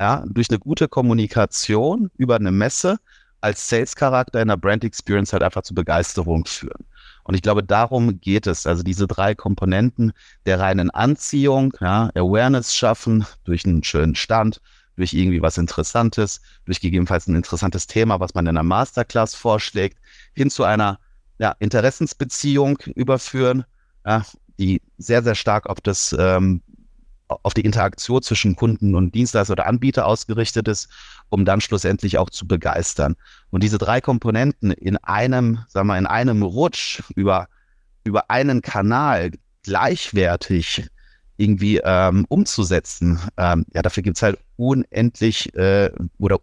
ja, 0.00 0.24
durch 0.26 0.48
eine 0.50 0.58
gute 0.58 0.88
Kommunikation 0.88 2.10
über 2.16 2.36
eine 2.36 2.52
Messe 2.52 2.98
als 3.40 3.68
Sales-Charakter 3.68 4.40
in 4.40 4.48
der 4.48 4.56
Brand 4.56 4.84
Experience 4.84 5.32
halt 5.32 5.42
einfach 5.42 5.62
zu 5.62 5.74
Begeisterung 5.74 6.44
führen. 6.44 6.86
Und 7.24 7.34
ich 7.34 7.42
glaube, 7.42 7.62
darum 7.62 8.20
geht 8.20 8.46
es. 8.46 8.66
Also 8.66 8.82
diese 8.82 9.06
drei 9.06 9.34
Komponenten 9.34 10.12
der 10.46 10.60
reinen 10.60 10.90
Anziehung, 10.90 11.72
ja, 11.80 12.10
Awareness 12.14 12.74
schaffen 12.74 13.26
durch 13.44 13.64
einen 13.64 13.84
schönen 13.84 14.14
Stand, 14.14 14.60
durch 14.96 15.12
irgendwie 15.12 15.42
was 15.42 15.58
Interessantes, 15.58 16.40
durch 16.64 16.80
gegebenenfalls 16.80 17.26
ein 17.26 17.36
interessantes 17.36 17.86
Thema, 17.86 18.20
was 18.20 18.34
man 18.34 18.46
in 18.46 18.50
einer 18.50 18.62
Masterclass 18.62 19.34
vorschlägt, 19.34 19.98
hin 20.34 20.50
zu 20.50 20.64
einer 20.64 20.98
ja, 21.38 21.54
Interessensbeziehung 21.58 22.78
überführen, 22.94 23.64
ja, 24.06 24.24
die 24.58 24.82
sehr, 24.98 25.22
sehr 25.22 25.34
stark 25.34 25.66
auf 25.66 25.80
das, 25.80 26.14
ähm, 26.18 26.62
auf 27.28 27.54
die 27.54 27.62
Interaktion 27.64 28.22
zwischen 28.22 28.56
Kunden 28.56 28.94
und 28.94 29.14
Dienstleister 29.14 29.52
oder 29.52 29.66
Anbieter 29.66 30.06
ausgerichtet 30.06 30.68
ist, 30.68 30.88
um 31.30 31.44
dann 31.44 31.60
schlussendlich 31.60 32.18
auch 32.18 32.30
zu 32.30 32.46
begeistern. 32.46 33.16
Und 33.50 33.62
diese 33.62 33.78
drei 33.78 34.00
Komponenten 34.00 34.70
in 34.70 34.96
einem, 34.98 35.60
sagen 35.68 35.88
wir, 35.88 35.98
in 35.98 36.06
einem 36.06 36.42
Rutsch 36.42 37.02
über, 37.16 37.48
über 38.04 38.30
einen 38.30 38.60
Kanal 38.60 39.30
gleichwertig 39.62 40.88
irgendwie 41.38 41.80
ähm, 41.82 42.26
umzusetzen, 42.28 43.18
ähm, 43.36 43.64
ja, 43.72 43.82
dafür 43.82 44.02
gibt 44.02 44.18
es 44.18 44.22
halt 44.22 44.38
unendlich 44.56 45.54
äh, 45.54 45.90
oder 46.18 46.38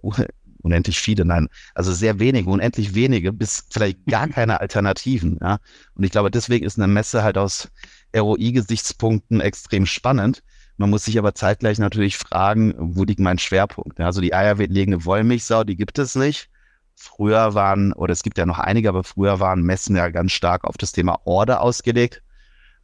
unendlich 0.62 1.00
viele, 1.00 1.26
nein, 1.26 1.48
also 1.74 1.91
sehr 1.91 2.19
wenige, 2.19 2.50
unendlich 2.50 2.95
wenige, 2.95 3.34
bis 3.34 3.65
vielleicht 3.69 4.06
gar 4.08 4.28
keine 4.28 4.60
Alternativen. 4.60 5.38
Ja? 5.41 5.60
Und 5.95 6.04
ich 6.04 6.12
glaube, 6.12 6.32
deswegen 6.32 6.65
ist 6.65 6.78
eine 6.78 6.88
Messe 6.88 7.24
halt 7.24 7.38
aus 7.38 7.69
ROI-Gesichtspunkten 8.15 9.41
extrem 9.41 9.86
spannend. 9.86 10.43
Man 10.78 10.89
muss 10.89 11.06
sich 11.06 11.19
aber 11.19 11.36
zeitgleich 11.36 11.78
natürlich 11.78 12.17
fragen, 12.17 12.74
wo 12.78 13.04
liegt 13.04 13.19
mein 13.19 13.38
Schwerpunkt? 13.38 14.00
Ja, 14.00 14.06
also 14.06 14.22
die 14.22 14.34
eierlegende 14.34 15.04
Wollmilchsau, 15.04 15.65
die 15.65 15.76
gibt 15.76 16.00
es 16.00 16.15
nicht. 16.15 16.50
Früher 16.95 17.54
waren, 17.54 17.91
oder 17.93 18.13
es 18.13 18.24
gibt 18.24 18.38
ja 18.38 18.45
noch 18.45 18.60
einige, 18.60 18.89
aber 18.89 19.04
früher 19.04 19.39
waren 19.39 19.62
Messen 19.62 19.95
ja 19.95 20.10
ganz 20.10 20.32
stark 20.32 20.63
auf 20.63 20.78
das 20.78 20.93
Thema 20.93 21.19
Order 21.26 21.62
ausgelegt. 21.62 22.24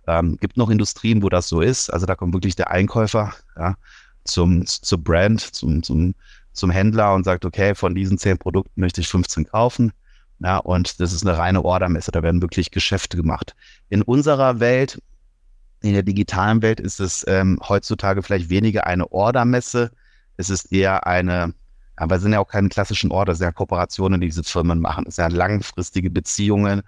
Ähm, 0.07 0.37
gibt 0.37 0.57
noch 0.57 0.69
Industrien, 0.69 1.23
wo 1.23 1.29
das 1.29 1.47
so 1.47 1.61
ist. 1.61 1.89
Also 1.89 2.05
da 2.05 2.15
kommt 2.15 2.33
wirklich 2.33 2.55
der 2.55 2.69
Einkäufer 2.69 3.33
ja, 3.57 3.75
zum, 4.25 4.65
zur 4.65 5.01
Brand, 5.03 5.41
zum, 5.41 5.81
zum 5.81 6.15
zum 6.55 6.71
Händler 6.71 7.13
und 7.13 7.23
sagt, 7.23 7.45
okay, 7.45 7.75
von 7.75 7.95
diesen 7.95 8.17
zehn 8.17 8.37
Produkten 8.37 8.81
möchte 8.81 9.01
ich 9.01 9.07
15 9.07 9.45
kaufen. 9.45 9.91
Ja, 10.39 10.57
und 10.57 10.99
das 10.99 11.13
ist 11.13 11.25
eine 11.25 11.37
reine 11.37 11.63
Ordermesse, 11.63 12.11
da 12.11 12.21
werden 12.21 12.41
wirklich 12.41 12.71
Geschäfte 12.71 13.15
gemacht. 13.17 13.55
In 13.89 14.01
unserer 14.01 14.59
Welt 14.59 14.99
In 15.81 15.93
der 15.93 16.03
digitalen 16.03 16.61
Welt 16.61 16.79
ist 16.79 16.99
es 16.99 17.23
ähm, 17.27 17.59
heutzutage 17.67 18.23
vielleicht 18.23 18.49
weniger 18.49 18.87
eine 18.87 19.11
Ordermesse. 19.11 19.91
Es 20.37 20.49
ist 20.49 20.71
eher 20.71 21.05
eine, 21.05 21.53
aber 21.95 22.15
es 22.15 22.23
sind 22.23 22.33
ja 22.33 22.39
auch 22.39 22.47
keine 22.47 22.69
klassischen 22.69 23.11
Order, 23.11 23.33
es 23.33 23.37
sind 23.37 23.45
ja 23.45 23.51
Kooperationen, 23.51 24.19
die 24.19 24.27
diese 24.27 24.43
Firmen 24.43 24.79
machen. 24.79 25.05
Es 25.07 25.17
sind 25.17 25.31
ja 25.31 25.37
langfristige 25.37 26.09
Beziehungen, 26.09 26.81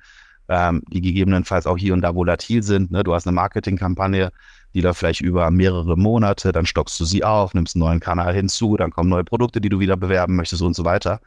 ähm, 0.50 0.84
die 0.92 1.02
gegebenenfalls 1.02 1.68
auch 1.68 1.78
hier 1.78 1.94
und 1.94 2.02
da 2.02 2.16
volatil 2.16 2.64
sind. 2.64 2.92
Ne? 2.92 3.04
Du 3.04 3.14
hast 3.14 3.28
eine 3.28 3.36
Marketingkampagne, 3.36 4.32
die 4.74 4.82
da 4.82 4.94
vielleicht 4.94 5.22
über 5.22 5.50
mehrere 5.52 5.98
Monate, 5.98 6.52
dann 6.52 6.66
stockst 6.66 7.00
du 7.00 7.06
sie 7.06 7.24
auf, 7.24 7.54
nimmst 7.54 7.76
einen 7.76 7.82
neuen 7.82 8.00
Kanal 8.00 8.34
hinzu, 8.34 8.78
dann 8.78 8.92
kommen 8.92 9.10
neue 9.10 9.24
Produkte, 9.24 9.62
die 9.62 9.70
du 9.70 9.80
wieder 9.80 9.98
bewerben 9.98 10.36
möchtest 10.36 10.62
und 10.62 10.76
so 10.76 10.86
weiter. 10.86 11.20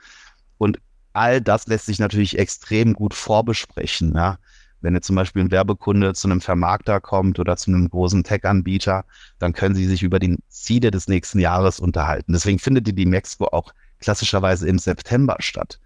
Und 0.59 0.79
all 1.13 1.41
das 1.41 1.67
lässt 1.67 1.87
sich 1.87 1.99
natürlich 1.99 2.39
extrem 2.39 2.93
gut 2.95 3.15
vorbesprechen. 3.15 4.13
Ja? 4.15 4.39
Wenn 4.81 4.95
jetzt 4.95 5.07
zum 5.07 5.17
Beispiel 5.17 5.43
ein 5.43 5.51
Werbekunde 5.51 6.15
zu 6.15 6.29
einem 6.29 6.41
Vermarkter 6.41 7.01
kommt 7.01 7.39
oder 7.39 7.57
zu 7.57 7.71
einem 7.71 7.89
großen 7.89 8.25
Tech-Anbieter, 8.25 9.05
dann 9.39 9.53
können 9.53 9.75
sie 9.75 9.87
sich 9.87 10.03
über 10.03 10.19
die 10.19 10.39
Ziele 10.49 10.91
des 10.91 11.09
nächsten 11.09 11.39
Jahres 11.39 11.81
unterhalten. 11.81 12.33
Deswegen 12.33 12.59
findet 12.59 12.87
die 12.87 13.07
Mexco 13.07 13.47
auch 13.47 13.73
klassischerweise 14.01 14.69
im 14.69 14.79
September 14.79 15.37
statt. 15.41 15.79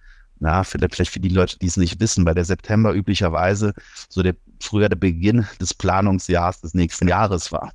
Na, 0.44 0.62
vielleicht, 0.62 1.08
für 1.08 1.20
die 1.20 1.30
Leute, 1.30 1.58
die 1.58 1.68
es 1.68 1.78
nicht 1.78 2.00
wissen, 2.00 2.26
weil 2.26 2.34
der 2.34 2.44
September 2.44 2.92
üblicherweise 2.92 3.72
so 4.10 4.22
der 4.22 4.36
früher 4.60 4.90
der 4.90 4.96
Beginn 4.96 5.46
des 5.58 5.72
Planungsjahres 5.72 6.60
des 6.60 6.74
nächsten 6.74 7.08
Jahres 7.08 7.50
war. 7.50 7.72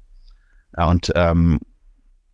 Ja, 0.77 0.85
und 0.85 1.11
ähm, 1.15 1.59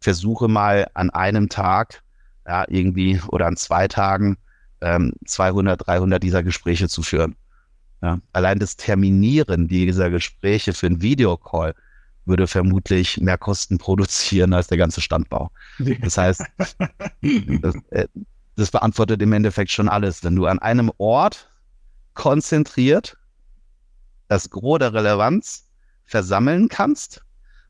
versuche 0.02 0.50
mal 0.50 0.90
an 0.94 1.10
einem 1.10 1.48
Tag, 1.48 2.04
ja, 2.46 2.66
irgendwie 2.68 3.22
oder 3.30 3.48
an 3.48 3.56
zwei 3.56 3.88
Tagen 3.88 4.36
ähm, 4.82 5.14
200, 5.26 5.88
300 5.88 6.22
dieser 6.22 6.44
Gespräche 6.44 6.90
zu 6.90 7.02
führen. 7.02 7.38
Ja, 8.02 8.20
allein 8.34 8.60
das 8.60 8.76
Terminieren 8.76 9.70
dieser 9.70 10.10
Gespräche 10.10 10.74
für 10.74 10.88
einen 10.88 11.02
Videocall 11.02 11.76
würde 12.26 12.48
vermutlich 12.48 13.22
mehr 13.22 13.38
Kosten 13.38 13.78
produzieren 13.78 14.54
als 14.54 14.68
der 14.68 14.80
ganze 14.80 15.00
Standbau. 15.00 15.50
Das 16.02 16.18
heißt, 16.18 16.44
das, 17.62 17.76
äh, 17.92 18.08
das 18.56 18.72
beantwortet 18.72 19.22
im 19.22 19.34
Endeffekt 19.34 19.72
schon 19.72 19.90
alles. 19.90 20.24
Wenn 20.24 20.36
du 20.36 20.46
an 20.46 20.60
einem 20.60 20.92
Ort 20.98 21.50
konzentriert 22.14 23.18
das 24.28 24.50
Gros 24.50 24.80
der 24.80 24.94
Relevanz 24.94 25.70
versammeln 26.06 26.70
kannst, 26.70 27.24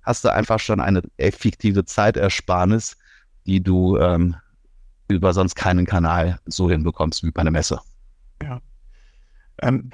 hast 0.04 0.24
du 0.24 0.32
einfach 0.32 0.60
schon 0.60 0.80
eine 0.80 1.02
effektive 1.18 1.86
Zeitersparnis, 1.86 2.98
die 3.46 3.62
du 3.62 3.98
ähm, 3.98 4.36
über 5.08 5.34
sonst 5.34 5.56
keinen 5.56 5.86
Kanal 5.86 6.40
so 6.46 6.70
hinbekommst 6.70 7.24
wie 7.24 7.32
bei 7.32 7.42
einer 7.42 7.52
Messe. 7.52 7.80
Ja. 8.42 8.62
Ähm, 9.62 9.90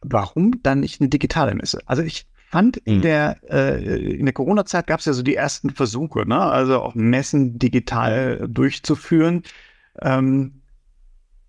warum 0.00 0.62
dann 0.62 0.80
nicht 0.80 1.00
eine 1.00 1.08
digitale 1.08 1.54
Messe? 1.54 1.80
Also 1.86 2.02
ich 2.02 2.26
fand 2.48 2.76
in 2.78 2.98
mhm. 2.98 3.02
der, 3.02 3.36
äh, 3.50 4.16
in 4.16 4.24
der 4.24 4.32
Corona-Zeit 4.32 4.86
gab 4.86 5.00
es 5.00 5.06
ja 5.06 5.12
so 5.12 5.22
die 5.22 5.34
ersten 5.34 5.70
Versuche, 5.70 6.26
ne? 6.26 6.40
also 6.40 6.80
auch 6.80 6.94
Messen 6.94 7.58
digital 7.58 8.46
durchzuführen. 8.48 9.42
Ähm, 10.00 10.62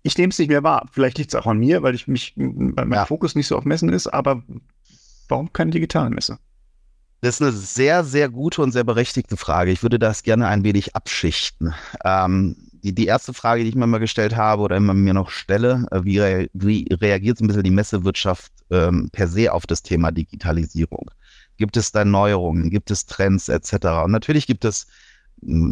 ich 0.02 0.16
nehme 0.16 0.30
es 0.30 0.38
nicht 0.38 0.48
mehr 0.48 0.62
wahr. 0.62 0.88
Vielleicht 0.92 1.18
liegt 1.18 1.32
es 1.32 1.40
auch 1.40 1.46
an 1.46 1.58
mir, 1.58 1.82
weil 1.82 1.94
ich 1.94 2.08
mich, 2.08 2.34
weil 2.36 2.86
mein 2.86 2.92
ja. 2.92 3.06
Fokus 3.06 3.34
nicht 3.34 3.46
so 3.46 3.56
auf 3.56 3.64
Messen 3.64 3.90
ist, 3.90 4.06
aber 4.06 4.42
warum 5.28 5.52
keine 5.52 5.70
digitale 5.70 6.10
Messe? 6.10 6.38
Das 7.20 7.36
ist 7.36 7.42
eine 7.42 7.52
sehr, 7.52 8.04
sehr 8.04 8.28
gute 8.28 8.62
und 8.62 8.72
sehr 8.72 8.84
berechtigte 8.84 9.36
Frage. 9.36 9.72
Ich 9.72 9.82
würde 9.82 9.98
das 9.98 10.22
gerne 10.22 10.46
ein 10.46 10.62
wenig 10.62 10.94
abschichten. 10.94 11.74
Ähm, 12.04 12.67
die, 12.92 13.06
erste 13.06 13.34
Frage, 13.34 13.62
die 13.62 13.70
ich 13.70 13.74
mir 13.74 13.86
mal 13.86 13.98
gestellt 13.98 14.36
habe 14.36 14.62
oder 14.62 14.76
immer 14.76 14.94
mir 14.94 15.14
noch 15.14 15.30
stelle, 15.30 15.86
äh, 15.90 16.04
wie, 16.04 16.18
re 16.18 16.48
wie 16.52 16.86
reagiert 16.90 17.38
so 17.38 17.44
ein 17.44 17.48
bisschen 17.48 17.62
die 17.62 17.70
Messewirtschaft 17.70 18.52
ähm, 18.70 19.08
per 19.12 19.28
se 19.28 19.52
auf 19.52 19.66
das 19.66 19.82
Thema 19.82 20.12
Digitalisierung? 20.12 21.10
Gibt 21.56 21.76
es 21.76 21.92
da 21.92 22.04
Neuerungen? 22.04 22.70
Gibt 22.70 22.90
es 22.90 23.06
Trends 23.06 23.48
etc.? 23.48 23.86
Und 24.04 24.12
natürlich 24.12 24.46
gibt 24.46 24.64
es 24.64 24.86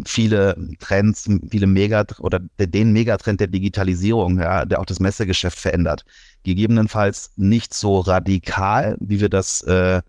viele 0.05 0.55
Trends, 0.79 1.29
viele 1.49 1.67
Mega 1.67 2.05
oder 2.19 2.39
den 2.59 2.93
Megatrend 2.93 3.39
der 3.39 3.47
Digitalisierung, 3.47 4.39
ja, 4.39 4.65
der 4.65 4.79
auch 4.79 4.85
das 4.85 4.99
Messegeschäft 4.99 5.59
verändert. 5.59 6.05
Gegebenenfalls 6.43 7.31
nicht 7.35 7.73
so 7.73 7.99
radikal, 7.99 8.97
wie 8.99 9.19
wir 9.19 9.29
das 9.29 9.61
äh, 9.63 10.01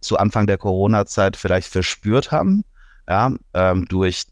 zu 0.00 0.18
Anfang 0.18 0.46
der 0.46 0.58
Corona-Zeit 0.58 1.36
vielleicht 1.36 1.68
verspürt 1.68 2.30
haben, 2.30 2.64
ja, 3.08 3.34
ähm, 3.52 3.86
durch 3.88 4.24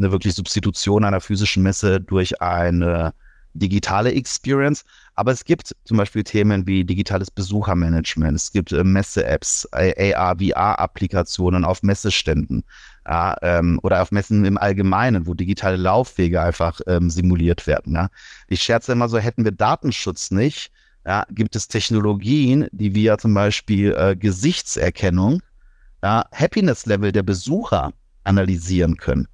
eine 0.00 0.12
wirklich 0.12 0.34
Substitution 0.34 1.04
einer 1.04 1.20
physischen 1.20 1.62
Messe 1.62 2.00
durch 2.00 2.40
eine 2.42 3.12
digitale 3.54 4.12
Experience. 4.12 4.84
Aber 5.14 5.32
es 5.32 5.44
gibt 5.44 5.74
zum 5.84 5.96
Beispiel 5.96 6.24
Themen 6.24 6.66
wie 6.66 6.84
digitales 6.84 7.30
Besuchermanagement, 7.30 8.36
es 8.36 8.52
gibt 8.52 8.72
äh, 8.72 8.84
Messe-Apps, 8.84 9.68
AR, 9.72 10.36
VR-Applikationen 10.38 11.64
auf 11.64 11.82
Messeständen 11.82 12.64
ja, 13.06 13.36
ähm, 13.42 13.80
oder 13.82 14.02
auf 14.02 14.12
Messen 14.12 14.44
im 14.44 14.56
Allgemeinen, 14.56 15.26
wo 15.26 15.34
digitale 15.34 15.76
Laufwege 15.76 16.40
einfach 16.40 16.80
ähm, 16.86 17.10
simuliert 17.10 17.66
werden. 17.66 17.94
Ja. 17.94 18.08
Ich 18.48 18.62
scherze 18.62 18.92
immer 18.92 19.08
so, 19.08 19.18
hätten 19.18 19.44
wir 19.44 19.52
Datenschutz 19.52 20.30
nicht, 20.30 20.70
ja, 21.04 21.24
gibt 21.30 21.56
es 21.56 21.68
Technologien, 21.68 22.68
die 22.72 22.94
wir 22.94 23.18
zum 23.18 23.34
Beispiel 23.34 23.94
äh, 23.94 24.16
Gesichtserkennung, 24.16 25.42
Happiness-Level 26.02 27.12
der 27.12 27.22
Besucher 27.22 27.92
analysieren 28.24 28.96
können. 28.96 29.28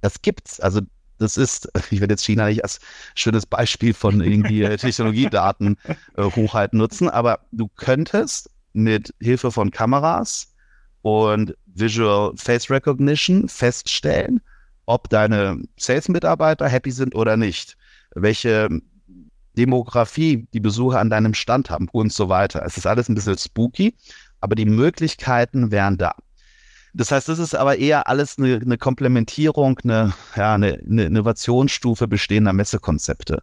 Das 0.00 0.22
gibt's. 0.22 0.60
Also 0.60 0.80
das 1.18 1.36
ist, 1.36 1.68
ich 1.90 2.00
werde 2.00 2.12
jetzt 2.12 2.24
China 2.24 2.46
nicht 2.46 2.62
als 2.62 2.80
schönes 3.14 3.46
Beispiel 3.46 3.94
von 3.94 4.20
irgendwie 4.20 4.62
äh, 4.62 4.76
Technologiedaten 4.78 5.76
äh, 6.16 6.22
Hochheit 6.22 6.74
nutzen, 6.74 7.08
aber 7.08 7.40
du 7.52 7.68
könntest 7.76 8.50
mit 8.72 9.14
Hilfe 9.20 9.50
von 9.50 9.70
Kameras 9.70 10.52
und 11.02 11.56
Visual 11.66 12.32
Face 12.36 12.70
Recognition 12.70 13.48
feststellen, 13.48 14.40
ob 14.86 15.08
deine 15.08 15.62
Sales-Mitarbeiter 15.78 16.68
happy 16.68 16.90
sind 16.90 17.14
oder 17.14 17.36
nicht, 17.36 17.76
welche 18.14 18.68
Demografie 19.56 20.46
die 20.52 20.60
Besucher 20.60 21.00
an 21.00 21.10
deinem 21.10 21.32
Stand 21.32 21.70
haben 21.70 21.88
und 21.92 22.12
so 22.12 22.28
weiter. 22.28 22.62
Es 22.64 22.76
ist 22.76 22.86
alles 22.86 23.08
ein 23.08 23.14
bisschen 23.14 23.38
spooky, 23.38 23.94
aber 24.40 24.54
die 24.54 24.66
Möglichkeiten 24.66 25.70
wären 25.70 25.96
da. 25.96 26.14
Das 26.96 27.10
heißt, 27.10 27.28
das 27.28 27.38
ist 27.38 27.54
aber 27.54 27.76
eher 27.76 28.08
alles 28.08 28.38
eine, 28.38 28.54
eine 28.56 28.78
Komplementierung, 28.78 29.78
eine, 29.84 30.14
ja, 30.34 30.54
eine, 30.54 30.80
eine 30.88 31.04
Innovationsstufe 31.04 32.08
bestehender 32.08 32.54
Messekonzepte. 32.54 33.42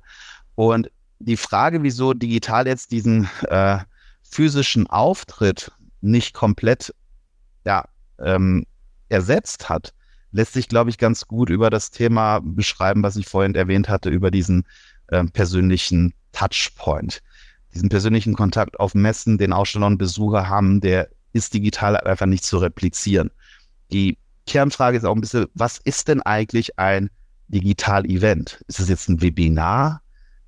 Und 0.56 0.90
die 1.20 1.38
Frage, 1.38 1.84
wieso 1.84 2.16
digital 2.16 2.66
jetzt 2.66 2.92
diesen 2.92 3.30
äh, 3.50 3.78
physischen 4.24 4.88
Auftritt 4.88 5.72
nicht 6.02 6.34
komplett 6.34 6.96
ja, 7.64 7.86
ähm, 8.20 8.66
ersetzt 9.10 9.70
hat, 9.70 9.94
lässt 10.32 10.54
sich, 10.54 10.68
glaube 10.68 10.90
ich, 10.90 10.98
ganz 10.98 11.28
gut 11.28 11.52
über 11.52 11.70
das 11.70 11.92
Thema 11.92 12.40
beschreiben, 12.44 13.04
was 13.04 13.18
ich 13.18 13.28
vorhin 13.28 13.54
erwähnt 13.54 13.88
hatte, 13.88 14.10
über 14.10 14.32
diesen 14.32 14.66
äh, 15.10 15.24
persönlichen 15.26 16.16
Touchpoint. 16.32 17.22
Diesen 17.76 17.90
persönlichen 17.90 18.34
Kontakt 18.34 18.80
auf 18.80 18.96
Messen, 18.96 19.38
den 19.38 19.54
Aussteller 19.54 19.86
und 19.86 20.00
Besucher 20.00 20.50
haben, 20.50 20.82
der 20.82 21.10
ist 21.34 21.54
digital 21.54 21.98
einfach 21.98 22.26
nicht 22.26 22.44
zu 22.44 22.58
replizieren. 22.58 23.32
Die 23.92 24.18
Kernfrage 24.48 24.98
ist 24.98 25.06
auch 25.06 25.16
ein 25.16 25.22
bisschen, 25.22 25.48
was 25.54 25.80
ist 25.80 26.08
denn 26.08 26.22
eigentlich 26.22 26.78
ein 26.80 27.10
Digital-Event? 27.48 28.64
Ist 28.68 28.80
es 28.80 28.90
jetzt 28.90 29.10
ein 29.10 29.22
Webinar? 29.22 30.02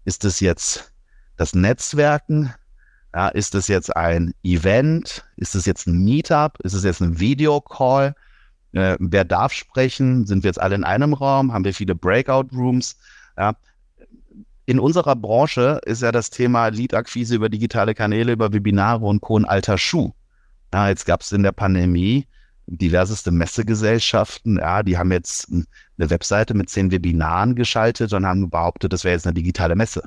Ist 0.05 0.25
es 0.25 0.39
jetzt 0.39 0.93
das 1.37 1.53
Netzwerken? 1.53 2.53
Ja, 3.13 3.29
ist 3.29 3.55
es 3.55 3.67
jetzt 3.67 3.95
ein 3.95 4.33
Event? 4.43 5.25
Ist 5.37 5.55
es 5.55 5.65
jetzt 5.65 5.87
ein 5.87 6.03
Meetup? 6.03 6.59
Ist 6.63 6.73
es 6.73 6.83
jetzt 6.83 7.01
ein 7.01 7.19
Videocall? 7.19 8.15
Äh, 8.73 8.97
wer 8.99 9.23
darf 9.23 9.53
sprechen? 9.53 10.25
Sind 10.25 10.43
wir 10.43 10.49
jetzt 10.49 10.59
alle 10.59 10.75
in 10.75 10.83
einem 10.83 11.13
Raum? 11.13 11.53
Haben 11.53 11.63
wir 11.63 11.73
viele 11.73 11.95
Breakout-Rooms? 11.95 12.97
Ja. 13.37 13.55
In 14.65 14.79
unserer 14.79 15.15
Branche 15.15 15.79
ist 15.85 16.01
ja 16.01 16.11
das 16.11 16.29
Thema 16.29 16.67
Lead-Akquise 16.67 17.35
über 17.35 17.49
digitale 17.49 17.93
Kanäle, 17.93 18.33
über 18.33 18.51
Webinare 18.51 19.05
und 19.05 19.21
Co. 19.21 19.37
ein 19.37 19.45
alter 19.45 19.77
Schuh. 19.77 20.11
Ja, 20.75 20.89
jetzt 20.89 21.05
gab 21.05 21.21
es 21.21 21.31
in 21.31 21.41
der 21.41 21.53
Pandemie 21.53 22.27
diverseste 22.67 23.31
Messegesellschaften, 23.31 24.57
ja, 24.57 24.83
die 24.83 24.97
haben 24.97 25.09
jetzt 25.13 25.49
eine 25.49 26.09
Webseite 26.09 26.53
mit 26.53 26.69
zehn 26.69 26.91
Webinaren 26.91 27.55
geschaltet 27.55 28.11
und 28.11 28.25
haben 28.25 28.49
behauptet, 28.49 28.91
das 28.91 29.05
wäre 29.05 29.13
jetzt 29.15 29.25
eine 29.25 29.35
digitale 29.35 29.77
Messe. 29.77 30.03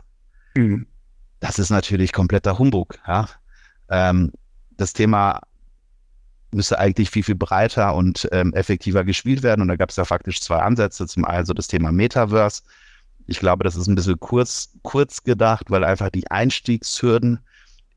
Mhm. 0.54 0.86
Das 1.40 1.58
ist 1.58 1.70
natürlich 1.70 2.12
kompletter 2.12 2.58
Humbug. 2.58 2.98
Ja? 3.06 3.30
Ähm, 3.88 4.30
das 4.76 4.92
Thema 4.92 5.40
müsste 6.52 6.78
eigentlich 6.78 7.08
viel, 7.08 7.22
viel 7.22 7.34
breiter 7.34 7.94
und 7.94 8.28
ähm, 8.32 8.52
effektiver 8.52 9.04
gespielt 9.04 9.42
werden. 9.42 9.62
Und 9.62 9.68
da 9.68 9.76
gab 9.76 9.88
es 9.88 9.96
ja 9.96 10.04
faktisch 10.04 10.42
zwei 10.42 10.58
Ansätze. 10.58 11.06
Zum 11.06 11.24
einen 11.24 11.46
so 11.46 11.54
das 11.54 11.68
Thema 11.68 11.92
Metaverse. 11.92 12.60
Ich 13.26 13.38
glaube, 13.38 13.64
das 13.64 13.74
ist 13.74 13.86
ein 13.86 13.94
bisschen 13.94 14.20
kurz, 14.20 14.74
kurz 14.82 15.22
gedacht, 15.22 15.70
weil 15.70 15.82
einfach 15.82 16.10
die 16.10 16.30
Einstiegshürden 16.30 17.40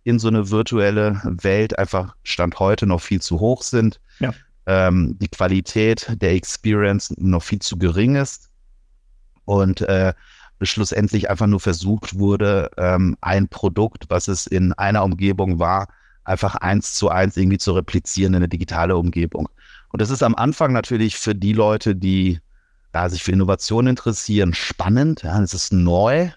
in 0.03 0.19
so 0.19 0.27
eine 0.27 0.49
virtuelle 0.49 1.21
Welt 1.23 1.77
einfach 1.77 2.15
Stand 2.23 2.59
heute 2.59 2.87
noch 2.87 3.01
viel 3.01 3.21
zu 3.21 3.39
hoch 3.39 3.61
sind. 3.61 3.99
Ja. 4.19 4.33
Ähm, 4.65 5.17
die 5.19 5.27
Qualität 5.27 6.15
der 6.21 6.33
Experience 6.33 7.13
noch 7.17 7.43
viel 7.43 7.59
zu 7.59 7.77
gering 7.77 8.15
ist. 8.15 8.49
Und 9.45 9.81
äh, 9.81 10.13
schlussendlich 10.61 11.29
einfach 11.29 11.47
nur 11.47 11.59
versucht 11.59 12.17
wurde, 12.17 12.69
ähm, 12.77 13.17
ein 13.21 13.47
Produkt, 13.47 14.05
was 14.09 14.27
es 14.27 14.47
in 14.47 14.73
einer 14.73 15.03
Umgebung 15.03 15.59
war, 15.59 15.87
einfach 16.23 16.55
eins 16.55 16.93
zu 16.93 17.09
eins 17.09 17.35
irgendwie 17.37 17.57
zu 17.57 17.73
replizieren 17.73 18.33
in 18.33 18.37
eine 18.37 18.49
digitale 18.49 18.95
Umgebung. 18.95 19.49
Und 19.89 20.01
das 20.01 20.09
ist 20.09 20.23
am 20.23 20.35
Anfang 20.35 20.71
natürlich 20.71 21.17
für 21.17 21.35
die 21.35 21.53
Leute, 21.53 21.95
die 21.95 22.39
ja, 22.93 23.09
sich 23.09 23.23
für 23.23 23.31
Innovation 23.31 23.87
interessieren, 23.87 24.53
spannend. 24.53 25.23
Ja, 25.23 25.41
es 25.41 25.53
ist 25.53 25.73
neu. 25.73 26.29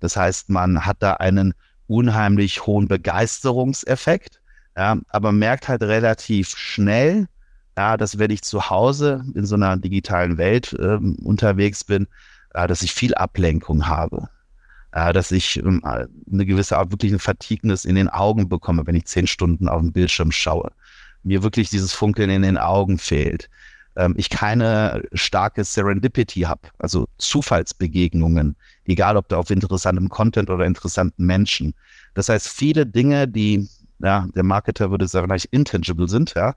Das 0.00 0.16
heißt, 0.16 0.48
man 0.48 0.84
hat 0.86 0.96
da 1.00 1.14
einen 1.14 1.54
unheimlich 1.90 2.66
hohen 2.66 2.86
Begeisterungseffekt, 2.86 4.40
ja, 4.76 4.98
aber 5.08 5.32
merkt 5.32 5.68
halt 5.68 5.82
relativ 5.82 6.56
schnell, 6.56 7.26
ja, 7.76 7.96
dass 7.96 8.18
wenn 8.18 8.30
ich 8.30 8.42
zu 8.42 8.70
Hause 8.70 9.24
in 9.34 9.44
so 9.44 9.56
einer 9.56 9.76
digitalen 9.76 10.38
Welt 10.38 10.72
äh, 10.74 10.98
unterwegs 11.24 11.82
bin, 11.82 12.06
äh, 12.54 12.68
dass 12.68 12.82
ich 12.82 12.92
viel 12.92 13.14
Ablenkung 13.14 13.88
habe. 13.88 14.28
Äh, 14.92 15.12
dass 15.12 15.32
ich 15.32 15.56
ähm, 15.56 15.82
eine 15.84 16.46
gewisse 16.46 16.78
Art 16.78 16.92
wirklich 16.92 17.12
ein 17.12 17.18
Fatigueness 17.18 17.84
in 17.84 17.96
den 17.96 18.08
Augen 18.08 18.48
bekomme, 18.48 18.86
wenn 18.86 18.96
ich 18.96 19.06
zehn 19.06 19.26
Stunden 19.26 19.68
auf 19.68 19.80
dem 19.80 19.92
Bildschirm 19.92 20.30
schaue. 20.30 20.70
Mir 21.24 21.42
wirklich 21.42 21.70
dieses 21.70 21.92
Funkeln 21.92 22.30
in 22.30 22.42
den 22.42 22.58
Augen 22.58 22.98
fehlt. 22.98 23.50
Ähm, 23.96 24.14
ich 24.16 24.30
keine 24.30 25.02
starke 25.12 25.64
Serendipity 25.64 26.42
habe, 26.42 26.62
also 26.78 27.08
Zufallsbegegnungen, 27.18 28.56
egal 28.90 29.16
ob 29.16 29.28
da 29.28 29.38
auf 29.38 29.50
interessantem 29.50 30.08
Content 30.08 30.50
oder 30.50 30.64
interessanten 30.66 31.24
Menschen. 31.24 31.74
Das 32.14 32.28
heißt, 32.28 32.48
viele 32.48 32.86
Dinge, 32.86 33.28
die, 33.28 33.68
ja, 34.00 34.26
der 34.34 34.42
Marketer 34.42 34.90
würde 34.90 35.06
sagen, 35.06 35.26
vielleicht 35.28 35.46
intangible 35.46 36.08
sind, 36.08 36.34
ja, 36.34 36.54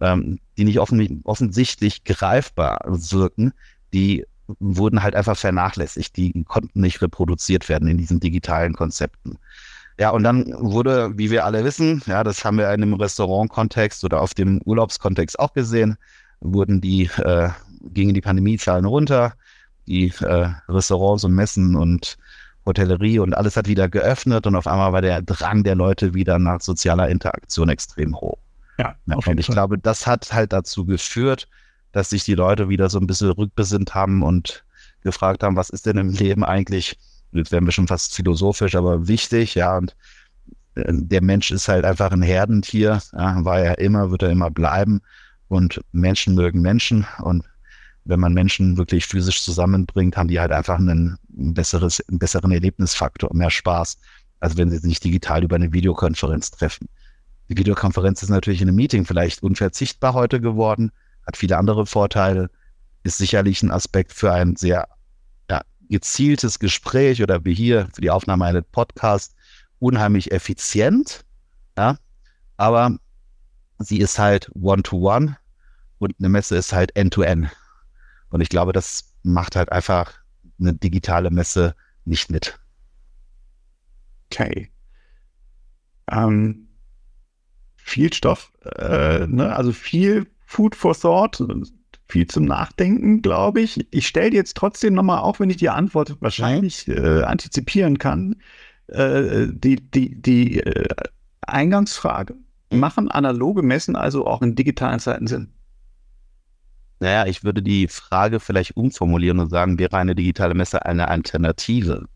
ähm, 0.00 0.38
die 0.56 0.64
nicht 0.64 0.78
offen, 0.78 1.20
offensichtlich 1.24 2.04
greifbar 2.04 2.78
wirken, 2.86 3.52
die 3.92 4.24
wurden 4.58 5.02
halt 5.02 5.14
einfach 5.14 5.36
vernachlässigt. 5.36 6.16
Die 6.16 6.44
konnten 6.44 6.80
nicht 6.80 7.00
reproduziert 7.02 7.68
werden 7.68 7.88
in 7.88 7.98
diesen 7.98 8.20
digitalen 8.20 8.74
Konzepten. 8.74 9.38
Ja, 9.98 10.10
und 10.10 10.22
dann 10.22 10.46
wurde, 10.58 11.16
wie 11.18 11.30
wir 11.30 11.44
alle 11.44 11.64
wissen, 11.64 12.02
ja, 12.06 12.24
das 12.24 12.44
haben 12.44 12.56
wir 12.56 12.64
in 12.66 12.82
einem 12.82 12.94
Restaurant-Kontext 12.94 14.02
oder 14.04 14.20
auf 14.20 14.34
dem 14.34 14.60
Urlaubskontext 14.64 15.38
auch 15.38 15.52
gesehen, 15.52 15.96
wurden 16.40 16.80
die, 16.80 17.10
äh, 17.18 17.50
gingen 17.92 18.14
die 18.14 18.22
Pandemiezahlen 18.22 18.86
runter, 18.86 19.34
die 19.90 20.12
äh, 20.20 20.48
Restaurants 20.68 21.24
und 21.24 21.34
Messen 21.34 21.74
und 21.74 22.16
Hotellerie 22.64 23.18
und 23.18 23.34
alles 23.34 23.56
hat 23.56 23.66
wieder 23.66 23.88
geöffnet 23.88 24.46
und 24.46 24.54
auf 24.54 24.66
einmal 24.66 24.92
war 24.92 25.02
der 25.02 25.20
Drang 25.22 25.64
der 25.64 25.74
Leute 25.74 26.14
wieder 26.14 26.38
nach 26.38 26.60
sozialer 26.60 27.08
Interaktion 27.08 27.68
extrem 27.68 28.14
hoch. 28.14 28.38
Ja, 28.78 28.94
ja 29.06 29.16
und 29.16 29.40
ich 29.40 29.46
Fall. 29.46 29.54
glaube, 29.54 29.78
das 29.78 30.06
hat 30.06 30.32
halt 30.32 30.52
dazu 30.52 30.84
geführt, 30.86 31.48
dass 31.92 32.10
sich 32.10 32.24
die 32.24 32.34
Leute 32.34 32.68
wieder 32.68 32.88
so 32.88 33.00
ein 33.00 33.06
bisschen 33.06 33.30
rückbesinnt 33.30 33.94
haben 33.94 34.22
und 34.22 34.64
gefragt 35.02 35.42
haben, 35.42 35.56
was 35.56 35.70
ist 35.70 35.86
denn 35.86 35.96
im 35.96 36.10
Leben 36.10 36.44
eigentlich, 36.44 36.96
jetzt 37.32 37.50
werden 37.50 37.66
wir 37.66 37.72
schon 37.72 37.88
fast 37.88 38.14
philosophisch, 38.14 38.76
aber 38.76 39.08
wichtig, 39.08 39.56
ja, 39.56 39.76
und 39.76 39.96
äh, 40.76 40.84
der 40.86 41.22
Mensch 41.22 41.50
ist 41.50 41.66
halt 41.66 41.84
einfach 41.84 42.12
ein 42.12 42.22
Herdentier, 42.22 43.00
ja, 43.12 43.44
war 43.44 43.58
er 43.58 43.78
immer, 43.78 44.12
wird 44.12 44.22
er 44.22 44.30
immer 44.30 44.50
bleiben 44.50 45.00
und 45.48 45.80
Menschen 45.90 46.36
mögen 46.36 46.60
Menschen 46.60 47.06
und 47.22 47.44
wenn 48.04 48.20
man 48.20 48.32
Menschen 48.32 48.76
wirklich 48.76 49.06
physisch 49.06 49.42
zusammenbringt, 49.42 50.16
haben 50.16 50.28
die 50.28 50.40
halt 50.40 50.52
einfach 50.52 50.78
einen, 50.78 51.18
besseres, 51.28 52.00
einen 52.08 52.18
besseren 52.18 52.50
Erlebnisfaktor, 52.50 53.30
mehr 53.34 53.50
Spaß, 53.50 53.98
als 54.40 54.56
wenn 54.56 54.70
sie 54.70 54.78
sich 54.78 55.00
digital 55.00 55.44
über 55.44 55.56
eine 55.56 55.72
Videokonferenz 55.72 56.50
treffen. 56.50 56.88
Die 57.48 57.56
Videokonferenz 57.56 58.22
ist 58.22 58.28
natürlich 58.30 58.62
in 58.62 58.68
einem 58.68 58.76
Meeting 58.76 59.04
vielleicht 59.04 59.42
unverzichtbar 59.42 60.14
heute 60.14 60.40
geworden, 60.40 60.92
hat 61.26 61.36
viele 61.36 61.58
andere 61.58 61.84
Vorteile, 61.86 62.48
ist 63.02 63.18
sicherlich 63.18 63.62
ein 63.62 63.70
Aspekt 63.70 64.12
für 64.12 64.32
ein 64.32 64.56
sehr 64.56 64.88
ja, 65.50 65.62
gezieltes 65.88 66.58
Gespräch 66.58 67.22
oder 67.22 67.44
wie 67.44 67.54
hier 67.54 67.88
für 67.92 68.00
die 68.00 68.10
Aufnahme 68.10 68.46
eines 68.46 68.64
Podcasts 68.72 69.34
unheimlich 69.78 70.32
effizient. 70.32 71.24
Ja, 71.76 71.96
aber 72.56 72.96
sie 73.78 73.98
ist 73.98 74.18
halt 74.18 74.50
One-to-One 74.54 75.26
-one 75.26 75.36
und 75.98 76.14
eine 76.18 76.28
Messe 76.28 76.56
ist 76.56 76.72
halt 76.72 76.94
End-to-End. 76.96 77.46
-End. 77.46 77.59
Und 78.30 78.40
ich 78.40 78.48
glaube, 78.48 78.72
das 78.72 79.12
macht 79.22 79.56
halt 79.56 79.70
einfach 79.72 80.14
eine 80.58 80.74
digitale 80.74 81.30
Messe 81.30 81.74
nicht 82.04 82.30
mit. 82.30 82.58
Okay. 84.32 84.70
Ähm, 86.10 86.68
viel 87.76 88.12
Stoff, 88.12 88.52
äh, 88.76 89.26
ne? 89.26 89.54
also 89.54 89.72
viel 89.72 90.26
Food 90.46 90.74
for 90.74 90.94
Thought, 90.94 91.42
viel 92.08 92.26
zum 92.26 92.44
Nachdenken, 92.44 93.22
glaube 93.22 93.60
ich. 93.60 93.86
Ich 93.92 94.06
stelle 94.06 94.30
dir 94.30 94.36
jetzt 94.36 94.56
trotzdem 94.56 94.94
nochmal, 94.94 95.20
auch 95.20 95.40
wenn 95.40 95.50
ich 95.50 95.56
die 95.56 95.68
Antwort 95.68 96.16
wahrscheinlich 96.20 96.88
äh, 96.88 97.22
antizipieren 97.22 97.98
kann, 97.98 98.36
äh, 98.88 99.46
die, 99.48 99.76
die, 99.76 100.20
die 100.20 100.60
äh, 100.60 100.88
Eingangsfrage. 101.42 102.34
Mhm. 102.70 102.78
Machen 102.80 103.10
analoge 103.10 103.62
Messen 103.62 103.96
also 103.96 104.26
auch 104.26 104.42
in 104.42 104.54
digitalen 104.54 104.98
Zeiten 105.00 105.26
Sinn? 105.26 105.52
Naja, 107.00 107.26
ich 107.26 107.44
würde 107.44 107.62
die 107.62 107.88
Frage 107.88 108.40
vielleicht 108.40 108.76
umformulieren 108.76 109.38
und 109.40 109.48
sagen, 109.48 109.78
wäre 109.78 109.96
eine 109.96 110.14
digitale 110.14 110.54
Messe 110.54 110.84
eine 110.84 111.08
Alternative? 111.08 112.06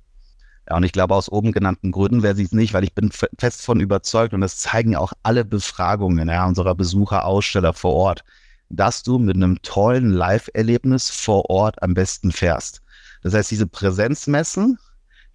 Ja, 0.68 0.77
und 0.77 0.85
ich 0.85 0.92
glaube, 0.92 1.14
aus 1.14 1.31
oben 1.31 1.53
genannten 1.53 1.90
Gründen 1.90 2.23
wäre 2.23 2.35
sie 2.35 2.44
es 2.44 2.53
nicht, 2.53 2.75
weil 2.75 2.85
ich 2.85 2.94
bin 2.94 3.11
fest 3.11 3.62
von 3.62 3.81
überzeugt 3.81 4.35
und 4.35 4.42
das 4.42 4.59
zeigen 4.59 4.94
auch 4.94 5.12
alle 5.23 5.44
Befragungen 5.44 6.29
ja, 6.29 6.47
unserer 6.47 6.75
Besucher, 6.75 7.25
Aussteller 7.25 7.73
vor 7.73 7.94
Ort, 7.94 8.25
dass 8.68 9.03
du 9.03 9.18
mit 9.18 9.37
einem 9.37 9.61
tollen 9.62 10.11
Live-Erlebnis 10.11 11.11
vor 11.11 11.49
Ort 11.49 11.83
am 11.83 11.94
besten 11.94 12.31
fährst. 12.31 12.83
Das 13.23 13.33
heißt, 13.33 13.51
diese 13.51 13.66
Präsenzmessen, 13.66 14.79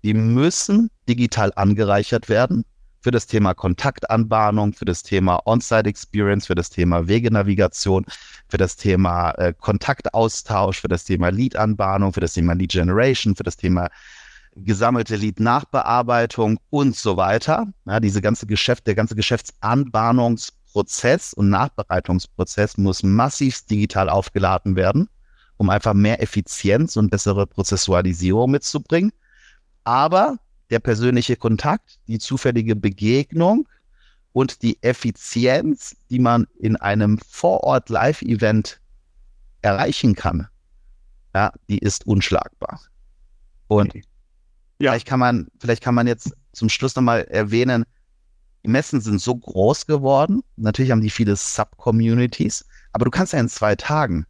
die 0.03 0.13
müssen 0.13 0.91
digital 1.07 1.51
angereichert 1.55 2.29
werden 2.29 2.65
für 3.01 3.11
das 3.11 3.27
Thema 3.27 3.53
Kontaktanbahnung, 3.53 4.73
für 4.73 4.85
das 4.85 5.03
Thema 5.03 5.41
On-Site-Experience, 5.45 6.47
für 6.47 6.55
das 6.55 6.69
Thema 6.69 7.07
Wegenavigation, 7.07 8.05
für 8.47 8.57
das 8.57 8.75
Thema 8.75 9.31
äh, 9.31 9.53
Kontaktaustausch, 9.57 10.81
für 10.81 10.87
das 10.87 11.05
Thema 11.05 11.29
Lead-Anbahnung, 11.29 12.13
für 12.13 12.19
das 12.19 12.33
Thema 12.33 12.53
Lead-Generation, 12.53 13.35
für 13.35 13.43
das 13.43 13.57
Thema 13.57 13.89
gesammelte 14.55 15.15
Lead-Nachbearbeitung 15.15 16.59
und 16.69 16.95
so 16.95 17.17
weiter. 17.17 17.67
Ja, 17.85 17.99
diese 17.99 18.21
ganze 18.21 18.45
Geschäft, 18.47 18.87
der 18.87 18.95
ganze 18.95 19.15
Geschäftsanbahnungsprozess 19.15 21.33
und 21.33 21.49
Nachbereitungsprozess 21.49 22.77
muss 22.77 23.03
massiv 23.03 23.65
digital 23.65 24.09
aufgeladen 24.09 24.75
werden, 24.75 25.07
um 25.57 25.69
einfach 25.69 25.93
mehr 25.93 26.21
Effizienz 26.21 26.97
und 26.97 27.09
bessere 27.09 27.47
Prozessualisierung 27.47 28.51
mitzubringen. 28.51 29.13
Aber 29.83 30.37
der 30.69 30.79
persönliche 30.79 31.35
Kontakt, 31.35 31.99
die 32.07 32.19
zufällige 32.19 32.75
Begegnung 32.75 33.67
und 34.33 34.61
die 34.61 34.81
Effizienz, 34.81 35.95
die 36.09 36.19
man 36.19 36.47
in 36.59 36.75
einem 36.75 37.17
Vorort-Live-Event 37.27 38.79
erreichen 39.61 40.15
kann, 40.15 40.47
ja, 41.33 41.51
die 41.67 41.79
ist 41.79 42.05
unschlagbar. 42.05 42.79
Und 43.67 43.89
okay. 43.89 44.03
Ja. 44.79 44.91
Vielleicht 44.91 45.07
kann 45.07 45.19
man, 45.19 45.47
vielleicht 45.59 45.83
kann 45.83 45.95
man 45.95 46.07
jetzt 46.07 46.31
zum 46.53 46.69
Schluss 46.69 46.95
nochmal 46.95 47.23
erwähnen, 47.25 47.85
die 48.63 48.69
Messen 48.69 49.01
sind 49.01 49.21
so 49.21 49.35
groß 49.35 49.85
geworden. 49.87 50.41
Natürlich 50.55 50.91
haben 50.91 51.01
die 51.01 51.09
viele 51.09 51.35
Sub-Communities, 51.35 52.65
aber 52.93 53.05
du 53.05 53.11
kannst 53.11 53.33
ja 53.33 53.39
in 53.39 53.49
zwei 53.49 53.75
Tagen 53.75 54.25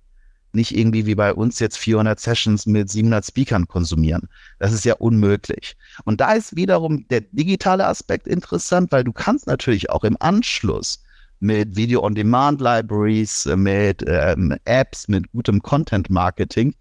nicht 0.54 0.76
irgendwie 0.76 1.06
wie 1.06 1.16
bei 1.16 1.34
uns 1.34 1.60
jetzt 1.60 1.78
400 1.78 2.20
Sessions 2.20 2.66
mit 2.66 2.90
700 2.90 3.26
Speakern 3.26 3.68
konsumieren. 3.68 4.28
Das 4.58 4.74
ist 4.74 4.86
ja 4.86 4.96
unmöglich. 4.96 5.76
Und 6.06 6.22
da 6.22 6.34
ist 6.34 6.56
wiederum 6.56 7.08
der 7.10 7.22
digitale 7.22 7.86
Aspekt 7.86 8.28
interessant, 8.28 8.92
weil 8.92 9.04
du 9.04 9.14
kannst 9.14 9.48
natürlich 9.48 9.90
auch 9.90 10.04
im 10.04 10.18
Anschluss 10.20 11.04
mit 11.40 11.76
Video-on-Demand-Libraries, 11.76 13.46
mit 13.56 14.04
ähm, 14.08 14.56
Apps, 14.66 15.08
mit 15.08 15.32
gutem 15.32 15.62
Content-Marketing 15.62 16.74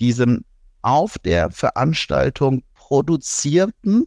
diesem 0.00 0.44
auf 0.82 1.18
der 1.18 1.50
Veranstaltung 1.50 2.62
produzierten 2.74 4.06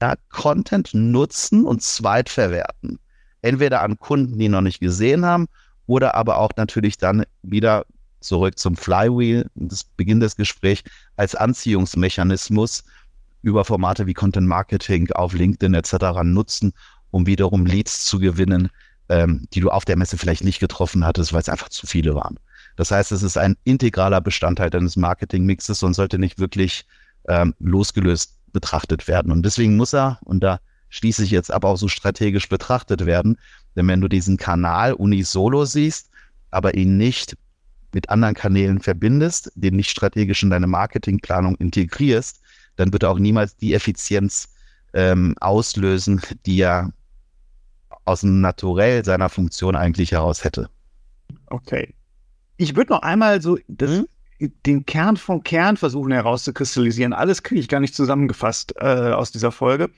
ja, 0.00 0.14
Content 0.30 0.92
nutzen 0.92 1.64
und 1.64 1.82
zweitverwerten. 1.82 2.98
Entweder 3.42 3.82
an 3.82 3.98
Kunden, 3.98 4.38
die 4.38 4.48
noch 4.48 4.60
nicht 4.60 4.80
gesehen 4.80 5.24
haben, 5.24 5.46
oder 5.86 6.14
aber 6.14 6.38
auch 6.38 6.52
natürlich 6.56 6.96
dann 6.96 7.24
wieder 7.42 7.84
zurück 8.24 8.58
zum 8.58 8.76
Flywheel, 8.76 9.50
das 9.54 9.84
Beginn 9.84 10.20
des 10.20 10.36
Gesprächs, 10.36 10.82
als 11.16 11.34
Anziehungsmechanismus 11.34 12.84
über 13.42 13.64
Formate 13.64 14.06
wie 14.06 14.14
Content 14.14 14.48
Marketing 14.48 15.10
auf 15.12 15.34
LinkedIn 15.34 15.74
etc. 15.74 16.22
nutzen, 16.22 16.72
um 17.10 17.26
wiederum 17.26 17.66
Leads 17.66 18.06
zu 18.06 18.18
gewinnen, 18.18 18.70
ähm, 19.08 19.46
die 19.52 19.60
du 19.60 19.70
auf 19.70 19.84
der 19.84 19.96
Messe 19.96 20.16
vielleicht 20.16 20.44
nicht 20.44 20.60
getroffen 20.60 21.04
hattest, 21.04 21.32
weil 21.32 21.42
es 21.42 21.48
einfach 21.48 21.68
zu 21.68 21.86
viele 21.86 22.14
waren. 22.14 22.38
Das 22.76 22.90
heißt, 22.90 23.12
es 23.12 23.22
ist 23.22 23.36
ein 23.36 23.56
integraler 23.64 24.20
Bestandteil 24.20 24.70
deines 24.70 24.96
Marketingmixes 24.96 25.82
und 25.82 25.94
sollte 25.94 26.18
nicht 26.18 26.38
wirklich 26.38 26.86
ähm, 27.28 27.54
losgelöst 27.60 28.38
betrachtet 28.52 29.06
werden. 29.06 29.30
Und 29.30 29.44
deswegen 29.44 29.76
muss 29.76 29.94
er, 29.94 30.18
und 30.24 30.40
da 30.40 30.60
schließe 30.88 31.24
ich 31.24 31.30
jetzt 31.30 31.52
aber 31.52 31.68
auch 31.68 31.76
so 31.76 31.88
strategisch 31.88 32.48
betrachtet 32.48 33.04
werden, 33.04 33.36
denn 33.76 33.88
wenn 33.88 34.00
du 34.00 34.08
diesen 34.08 34.36
Kanal 34.36 34.94
unisolo 34.94 35.64
siehst, 35.64 36.10
aber 36.50 36.74
ihn 36.74 36.96
nicht 36.96 37.36
mit 37.94 38.10
anderen 38.10 38.34
Kanälen 38.34 38.80
verbindest, 38.80 39.52
den 39.54 39.76
nicht 39.76 39.90
strategisch 39.90 40.42
in 40.42 40.50
deine 40.50 40.66
Marketingplanung 40.66 41.54
integrierst, 41.56 42.40
dann 42.76 42.92
wird 42.92 43.04
er 43.04 43.10
auch 43.10 43.18
niemals 43.18 43.56
die 43.56 43.74
Effizienz 43.74 44.48
ähm, 44.92 45.34
auslösen, 45.40 46.20
die 46.46 46.60
er 46.60 46.92
aus 48.04 48.20
dem 48.20 48.40
Naturell 48.40 49.04
seiner 49.04 49.28
Funktion 49.28 49.76
eigentlich 49.76 50.12
heraus 50.12 50.44
hätte. 50.44 50.68
Okay. 51.46 51.94
Ich 52.56 52.76
würde 52.76 52.92
noch 52.92 53.02
einmal 53.02 53.40
so 53.40 53.58
das, 53.68 53.90
hm? 53.90 54.06
den 54.66 54.86
Kern 54.86 55.16
vom 55.16 55.42
Kern 55.42 55.76
versuchen 55.76 56.12
herauszukristallisieren. 56.12 57.12
Alles 57.12 57.42
kriege 57.42 57.60
ich 57.60 57.68
gar 57.68 57.80
nicht 57.80 57.94
zusammengefasst 57.94 58.74
äh, 58.78 59.12
aus 59.12 59.30
dieser 59.30 59.52
Folge. 59.52 59.90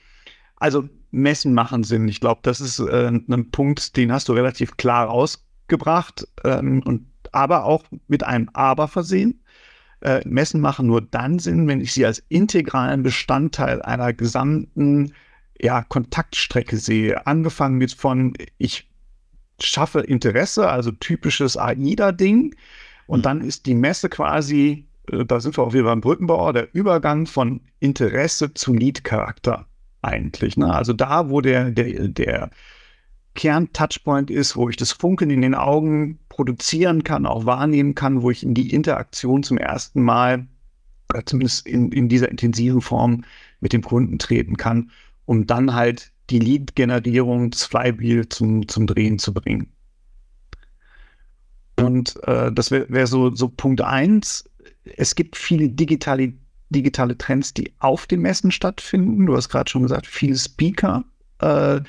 Also 0.55 0.87
Messen 1.11 1.53
machen 1.53 1.83
Sinn. 1.83 2.07
Ich 2.07 2.19
glaube, 2.19 2.41
das 2.43 2.61
ist 2.61 2.79
äh, 2.79 3.07
ein 3.09 3.51
Punkt, 3.51 3.95
den 3.97 4.11
hast 4.11 4.29
du 4.29 4.33
relativ 4.33 4.77
klar 4.77 5.07
rausgebracht 5.07 6.27
ähm, 6.43 6.81
und 6.83 7.05
aber 7.33 7.65
auch 7.65 7.83
mit 8.07 8.23
einem 8.23 8.49
Aber 8.53 8.87
versehen. 8.87 9.41
Äh, 10.01 10.21
Messen 10.27 10.61
machen 10.61 10.87
nur 10.87 11.01
dann 11.01 11.39
Sinn, 11.39 11.67
wenn 11.67 11.81
ich 11.81 11.93
sie 11.93 12.05
als 12.05 12.23
integralen 12.29 13.03
Bestandteil 13.03 13.81
einer 13.81 14.13
gesamten 14.13 15.13
ja, 15.59 15.83
Kontaktstrecke 15.83 16.77
sehe. 16.77 17.25
Angefangen 17.25 17.77
mit 17.77 17.93
von, 17.93 18.33
ich 18.57 18.87
schaffe 19.59 20.01
Interesse, 20.01 20.69
also 20.69 20.91
typisches 20.91 21.57
AIDA-Ding. 21.57 22.55
Und 23.07 23.19
mhm. 23.19 23.23
dann 23.23 23.41
ist 23.41 23.65
die 23.65 23.73
Messe 23.73 24.09
quasi, 24.09 24.85
äh, 25.11 25.25
da 25.25 25.39
sind 25.39 25.57
wir 25.57 25.63
auch 25.63 25.73
wieder 25.73 25.85
beim 25.85 26.01
Brückenbauer, 26.01 26.53
der 26.53 26.73
Übergang 26.73 27.25
von 27.25 27.61
Interesse 27.79 28.53
zu 28.53 28.73
Lead-Charakter 28.73 29.65
eigentlich. 30.01 30.57
Ne? 30.57 30.71
Also 30.71 30.93
da, 30.93 31.29
wo 31.29 31.41
der, 31.41 31.71
der, 31.71 32.07
der 32.07 32.51
Kern-Touchpoint 33.37 34.29
ist, 34.29 34.57
wo 34.57 34.67
ich 34.67 34.75
das 34.75 34.91
Funkeln 34.91 35.29
in 35.29 35.41
den 35.41 35.55
Augen 35.55 36.19
produzieren 36.27 37.05
kann, 37.05 37.25
auch 37.25 37.45
wahrnehmen 37.45 37.95
kann, 37.95 38.21
wo 38.21 38.31
ich 38.31 38.43
in 38.43 38.53
die 38.53 38.73
Interaktion 38.73 39.43
zum 39.43 39.57
ersten 39.57 40.01
Mal, 40.01 40.47
oder 41.09 41.25
zumindest 41.25 41.65
in, 41.65 41.91
in 41.93 42.09
dieser 42.09 42.29
intensiven 42.29 42.81
Form 42.81 43.23
mit 43.61 43.71
dem 43.71 43.81
Kunden 43.83 44.19
treten 44.19 44.57
kann, 44.57 44.91
um 45.25 45.47
dann 45.47 45.73
halt 45.73 46.11
die 46.29 46.39
Lead-Generierung, 46.39 47.51
das 47.51 47.63
Flywheel 47.63 48.27
zum, 48.27 48.67
zum 48.67 48.87
Drehen 48.87 49.19
zu 49.19 49.33
bringen. 49.33 49.71
Und 51.79 52.21
äh, 52.23 52.51
das 52.51 52.71
wäre 52.71 52.87
wär 52.89 53.07
so, 53.07 53.33
so 53.33 53.49
Punkt 53.49 53.81
eins. 53.81 54.49
Es 54.97 55.15
gibt 55.15 55.37
viele 55.37 55.69
digitale, 55.69 56.33
digitale 56.69 57.17
Trends, 57.17 57.53
die 57.53 57.71
auf 57.79 58.07
den 58.07 58.21
Messen 58.21 58.51
stattfinden. 58.51 59.27
Du 59.27 59.35
hast 59.37 59.49
gerade 59.49 59.69
schon 59.69 59.83
gesagt, 59.83 60.07
viele 60.07 60.35
Speaker, 60.35 61.05
äh, 61.39 61.81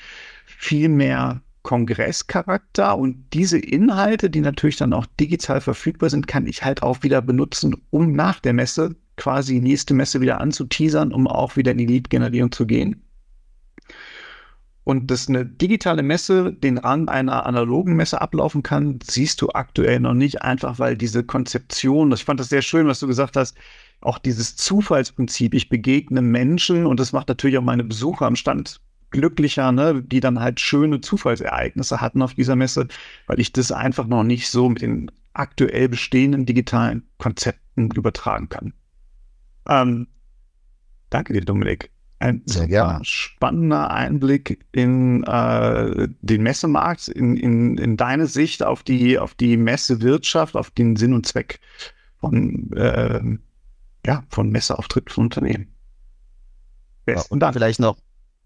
viel 0.58 0.88
mehr 0.88 1.40
Kongresscharakter 1.62 2.98
und 2.98 3.24
diese 3.32 3.58
Inhalte, 3.58 4.28
die 4.28 4.40
natürlich 4.40 4.76
dann 4.76 4.92
auch 4.92 5.06
digital 5.20 5.60
verfügbar 5.60 6.10
sind, 6.10 6.26
kann 6.26 6.46
ich 6.46 6.64
halt 6.64 6.82
auch 6.82 7.04
wieder 7.04 7.22
benutzen, 7.22 7.76
um 7.90 8.12
nach 8.12 8.40
der 8.40 8.54
Messe 8.54 8.96
quasi 9.16 9.60
nächste 9.60 9.94
Messe 9.94 10.20
wieder 10.20 10.40
anzuteasern, 10.40 11.12
um 11.12 11.28
auch 11.28 11.56
wieder 11.56 11.72
in 11.72 11.78
die 11.78 11.86
Lead-Generierung 11.86 12.50
zu 12.50 12.66
gehen. 12.66 13.02
Und 14.82 15.10
dass 15.10 15.28
eine 15.28 15.46
digitale 15.46 16.02
Messe 16.02 16.52
den 16.52 16.78
Rang 16.78 17.08
einer 17.08 17.46
analogen 17.46 17.94
Messe 17.94 18.20
ablaufen 18.20 18.64
kann, 18.64 18.98
siehst 19.04 19.40
du 19.42 19.50
aktuell 19.50 20.00
noch 20.00 20.14
nicht, 20.14 20.42
einfach 20.42 20.80
weil 20.80 20.96
diese 20.96 21.22
Konzeption, 21.22 22.10
ich 22.10 22.24
fand 22.24 22.40
das 22.40 22.48
sehr 22.48 22.62
schön, 22.62 22.88
was 22.88 22.98
du 22.98 23.06
gesagt 23.06 23.36
hast, 23.36 23.56
auch 24.00 24.18
dieses 24.18 24.56
Zufallsprinzip, 24.56 25.54
ich 25.54 25.68
begegne 25.68 26.22
Menschen 26.22 26.86
und 26.86 26.98
das 26.98 27.12
macht 27.12 27.28
natürlich 27.28 27.58
auch 27.58 27.62
meine 27.62 27.84
Besucher 27.84 28.26
am 28.26 28.34
Stand 28.36 28.80
glücklicher, 29.10 29.72
ne, 29.72 30.02
die 30.02 30.20
dann 30.20 30.40
halt 30.40 30.60
schöne 30.60 31.00
Zufallsereignisse 31.00 32.00
hatten 32.00 32.22
auf 32.22 32.34
dieser 32.34 32.56
Messe, 32.56 32.88
weil 33.26 33.40
ich 33.40 33.52
das 33.52 33.72
einfach 33.72 34.06
noch 34.06 34.24
nicht 34.24 34.50
so 34.50 34.68
mit 34.68 34.82
den 34.82 35.10
aktuell 35.32 35.88
bestehenden 35.88 36.46
digitalen 36.46 37.04
Konzepten 37.18 37.90
übertragen 37.92 38.48
kann. 38.48 38.72
Ähm, 39.68 40.08
danke 41.10 41.32
dir, 41.32 41.42
Dominik. 41.42 41.90
Ein 42.20 42.42
Sehr 42.46 42.66
gerne. 42.66 43.04
spannender 43.04 43.92
Einblick 43.92 44.64
in 44.72 45.22
äh, 45.22 46.08
den 46.20 46.42
Messemarkt, 46.42 47.06
in, 47.06 47.36
in, 47.36 47.78
in 47.78 47.96
deine 47.96 48.26
Sicht 48.26 48.64
auf 48.64 48.82
die, 48.82 49.20
auf 49.20 49.34
die 49.34 49.56
Messewirtschaft, 49.56 50.56
auf 50.56 50.70
den 50.72 50.96
Sinn 50.96 51.14
und 51.14 51.26
Zweck 51.26 51.60
von, 52.18 52.72
äh, 52.72 53.20
ja, 54.04 54.24
von 54.30 54.50
Messeauftritten 54.50 55.14
von 55.14 55.24
Unternehmen. 55.24 55.68
Ja, 57.06 57.22
und 57.28 57.40
dann 57.40 57.52
vielleicht 57.52 57.78
noch 57.78 57.96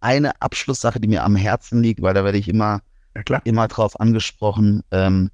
eine 0.02 0.40
Abschlusssache, 0.40 1.00
die 1.00 1.08
mir 1.08 1.24
am 1.24 1.36
Herzen 1.36 1.82
liegt, 1.82 2.02
weil 2.02 2.14
da 2.14 2.24
werde 2.24 2.38
ich 2.38 2.48
immer, 2.48 2.80
ja, 3.16 3.38
immer 3.44 3.68
drauf 3.68 3.98
angesprochen. 4.00 4.82
Ähm, 4.90 5.30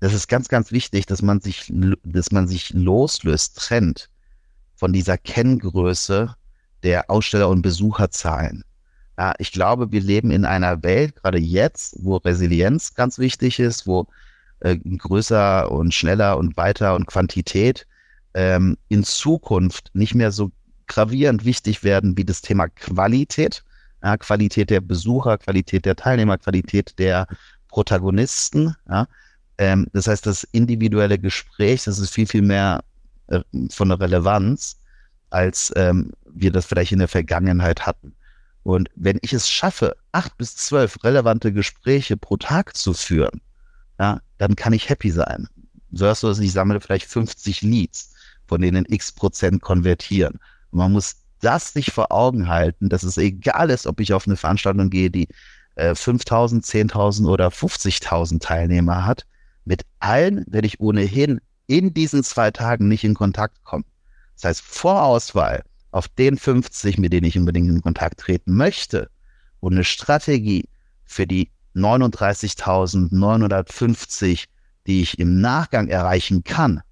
das 0.00 0.12
ist 0.12 0.28
ganz, 0.28 0.48
ganz 0.48 0.72
wichtig, 0.72 1.06
dass 1.06 1.22
man 1.22 1.40
sich, 1.40 1.72
dass 2.04 2.32
man 2.32 2.48
sich 2.48 2.70
loslöst, 2.74 3.58
trennt 3.58 4.10
von 4.74 4.92
dieser 4.92 5.16
Kenngröße 5.16 6.34
der 6.82 7.10
Aussteller- 7.10 7.48
und 7.48 7.62
Besucherzahlen. 7.62 8.62
Ja, 9.18 9.32
ich 9.38 9.52
glaube, 9.52 9.90
wir 9.92 10.02
leben 10.02 10.30
in 10.30 10.44
einer 10.44 10.82
Welt, 10.82 11.16
gerade 11.16 11.38
jetzt, 11.38 11.96
wo 12.00 12.16
Resilienz 12.16 12.94
ganz 12.94 13.18
wichtig 13.18 13.58
ist, 13.58 13.86
wo 13.86 14.06
äh, 14.60 14.76
größer 14.76 15.70
und 15.70 15.94
schneller 15.94 16.36
und 16.36 16.56
weiter 16.56 16.94
und 16.94 17.06
Quantität 17.06 17.86
ähm, 18.34 18.76
in 18.88 19.04
Zukunft 19.04 19.90
nicht 19.94 20.14
mehr 20.14 20.30
so 20.30 20.50
gravierend 20.86 21.44
wichtig 21.44 21.84
werden 21.84 22.16
wie 22.16 22.24
das 22.24 22.42
Thema 22.42 22.68
Qualität. 22.68 23.64
Ja, 24.02 24.16
Qualität 24.16 24.70
der 24.70 24.80
Besucher, 24.80 25.38
Qualität 25.38 25.84
der 25.84 25.96
Teilnehmer, 25.96 26.38
Qualität 26.38 26.98
der 26.98 27.26
Protagonisten. 27.68 28.74
Ja. 28.88 29.06
Ähm, 29.58 29.86
das 29.92 30.06
heißt, 30.06 30.26
das 30.26 30.44
individuelle 30.44 31.18
Gespräch, 31.18 31.84
das 31.84 31.98
ist 31.98 32.12
viel, 32.12 32.26
viel 32.26 32.42
mehr 32.42 32.84
äh, 33.28 33.40
von 33.70 33.88
der 33.88 34.00
Relevanz 34.00 34.78
als 35.30 35.72
ähm, 35.76 36.12
wir 36.24 36.52
das 36.52 36.66
vielleicht 36.66 36.92
in 36.92 36.98
der 36.98 37.08
Vergangenheit 37.08 37.86
hatten. 37.86 38.14
Und 38.62 38.88
wenn 38.96 39.18
ich 39.22 39.32
es 39.32 39.48
schaffe, 39.48 39.96
acht 40.12 40.36
bis 40.38 40.56
zwölf 40.56 41.02
relevante 41.04 41.52
Gespräche 41.52 42.16
pro 42.16 42.36
Tag 42.36 42.76
zu 42.76 42.94
führen, 42.94 43.40
ja, 43.98 44.20
dann 44.38 44.56
kann 44.56 44.72
ich 44.72 44.88
happy 44.88 45.10
sein. 45.10 45.48
So 45.92 46.06
hast 46.06 46.22
du 46.22 46.28
es, 46.28 46.38
ich 46.38 46.52
sammle 46.52 46.80
vielleicht 46.80 47.06
50 47.06 47.62
Leads, 47.62 48.12
von 48.46 48.60
denen 48.60 48.84
x 48.88 49.12
Prozent 49.12 49.62
konvertieren. 49.62 50.38
Und 50.76 50.82
man 50.82 50.92
muss 50.92 51.16
das 51.40 51.72
sich 51.72 51.90
vor 51.90 52.12
Augen 52.12 52.48
halten, 52.48 52.90
dass 52.90 53.02
es 53.02 53.16
egal 53.16 53.70
ist, 53.70 53.86
ob 53.86 53.98
ich 53.98 54.12
auf 54.12 54.26
eine 54.26 54.36
Veranstaltung 54.36 54.90
gehe, 54.90 55.10
die 55.10 55.26
äh, 55.76 55.94
5000, 55.94 56.62
10.000 56.62 57.26
oder 57.26 57.48
50.000 57.48 58.40
Teilnehmer 58.40 59.06
hat. 59.06 59.24
Mit 59.64 59.86
allen 60.00 60.44
werde 60.48 60.66
ich 60.66 60.78
ohnehin 60.78 61.40
in 61.66 61.94
diesen 61.94 62.22
zwei 62.22 62.50
Tagen 62.50 62.88
nicht 62.88 63.04
in 63.04 63.14
Kontakt 63.14 63.64
kommen. 63.64 63.86
Das 64.34 64.44
heißt, 64.44 64.60
Vorauswahl 64.60 65.62
auf 65.92 66.08
den 66.08 66.36
50, 66.36 66.98
mit 66.98 67.14
denen 67.14 67.26
ich 67.26 67.38
unbedingt 67.38 67.70
in 67.70 67.80
Kontakt 67.80 68.20
treten 68.20 68.54
möchte 68.54 69.08
und 69.60 69.72
eine 69.72 69.84
Strategie 69.84 70.68
für 71.06 71.26
die 71.26 71.50
39.950, 71.74 74.44
die 74.86 75.00
ich 75.00 75.18
im 75.18 75.40
Nachgang 75.40 75.88
erreichen 75.88 76.44
kann, 76.44 76.82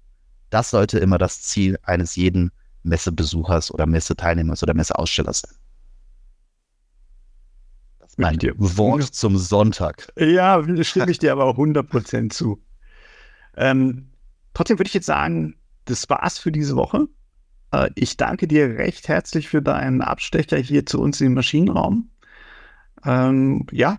das 0.49 0.71
sollte 0.71 0.97
immer 0.97 1.19
das 1.19 1.43
Ziel 1.43 1.77
eines 1.83 2.15
jeden 2.15 2.49
Messebesuchers 2.85 3.73
oder 3.73 3.85
Messeteilnehmers 3.85 4.63
oder 4.63 4.73
Messeausstellers 4.73 5.41
sein. 5.41 5.55
Das 7.99 8.09
ist 8.11 8.19
mein 8.19 8.37
Wort 8.57 9.03
zum 9.03 9.37
Sonntag. 9.37 10.11
Ja, 10.17 10.61
stimme 10.83 11.11
ich 11.11 11.19
dir 11.19 11.31
aber 11.31 11.49
100% 11.49 12.29
zu. 12.29 12.61
Ähm, 13.57 14.09
trotzdem 14.53 14.79
würde 14.79 14.87
ich 14.87 14.93
jetzt 14.93 15.05
sagen, 15.05 15.55
das 15.85 16.09
war's 16.09 16.37
für 16.37 16.51
diese 16.51 16.75
Woche. 16.75 17.07
Äh, 17.71 17.89
ich 17.95 18.17
danke 18.17 18.47
dir 18.47 18.77
recht 18.77 19.07
herzlich 19.07 19.49
für 19.49 19.61
deinen 19.61 20.01
Abstecher 20.01 20.57
hier 20.57 20.85
zu 20.85 21.01
uns 21.01 21.21
im 21.21 21.33
Maschinenraum. 21.33 22.09
Ähm, 23.03 23.65
ja, 23.71 23.97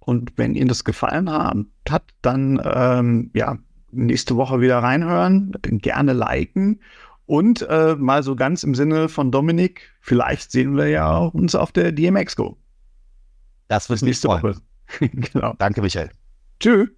und 0.00 0.32
wenn 0.36 0.54
Ihnen 0.54 0.68
das 0.68 0.84
gefallen 0.84 1.30
hat, 1.30 2.04
dann 2.22 2.60
ähm, 2.64 3.30
ja, 3.34 3.58
nächste 3.90 4.36
Woche 4.36 4.60
wieder 4.60 4.78
reinhören, 4.78 5.52
gerne 5.62 6.12
liken 6.12 6.80
und 7.26 7.62
äh, 7.62 7.94
mal 7.96 8.22
so 8.22 8.36
ganz 8.36 8.62
im 8.62 8.74
Sinne 8.74 9.08
von 9.08 9.30
Dominik, 9.30 9.92
vielleicht 10.00 10.50
sehen 10.50 10.76
wir 10.76 10.88
ja 10.88 11.18
uns 11.18 11.54
auf 11.54 11.72
der 11.72 11.92
DMX 11.92 12.36
Go. 12.36 12.56
Das 13.68 13.90
wird 13.90 14.02
nächste 14.02 14.28
Woche. 14.28 14.56
genau. 15.00 15.54
Danke, 15.58 15.82
Michael. 15.82 16.10
Tschüss. 16.60 16.88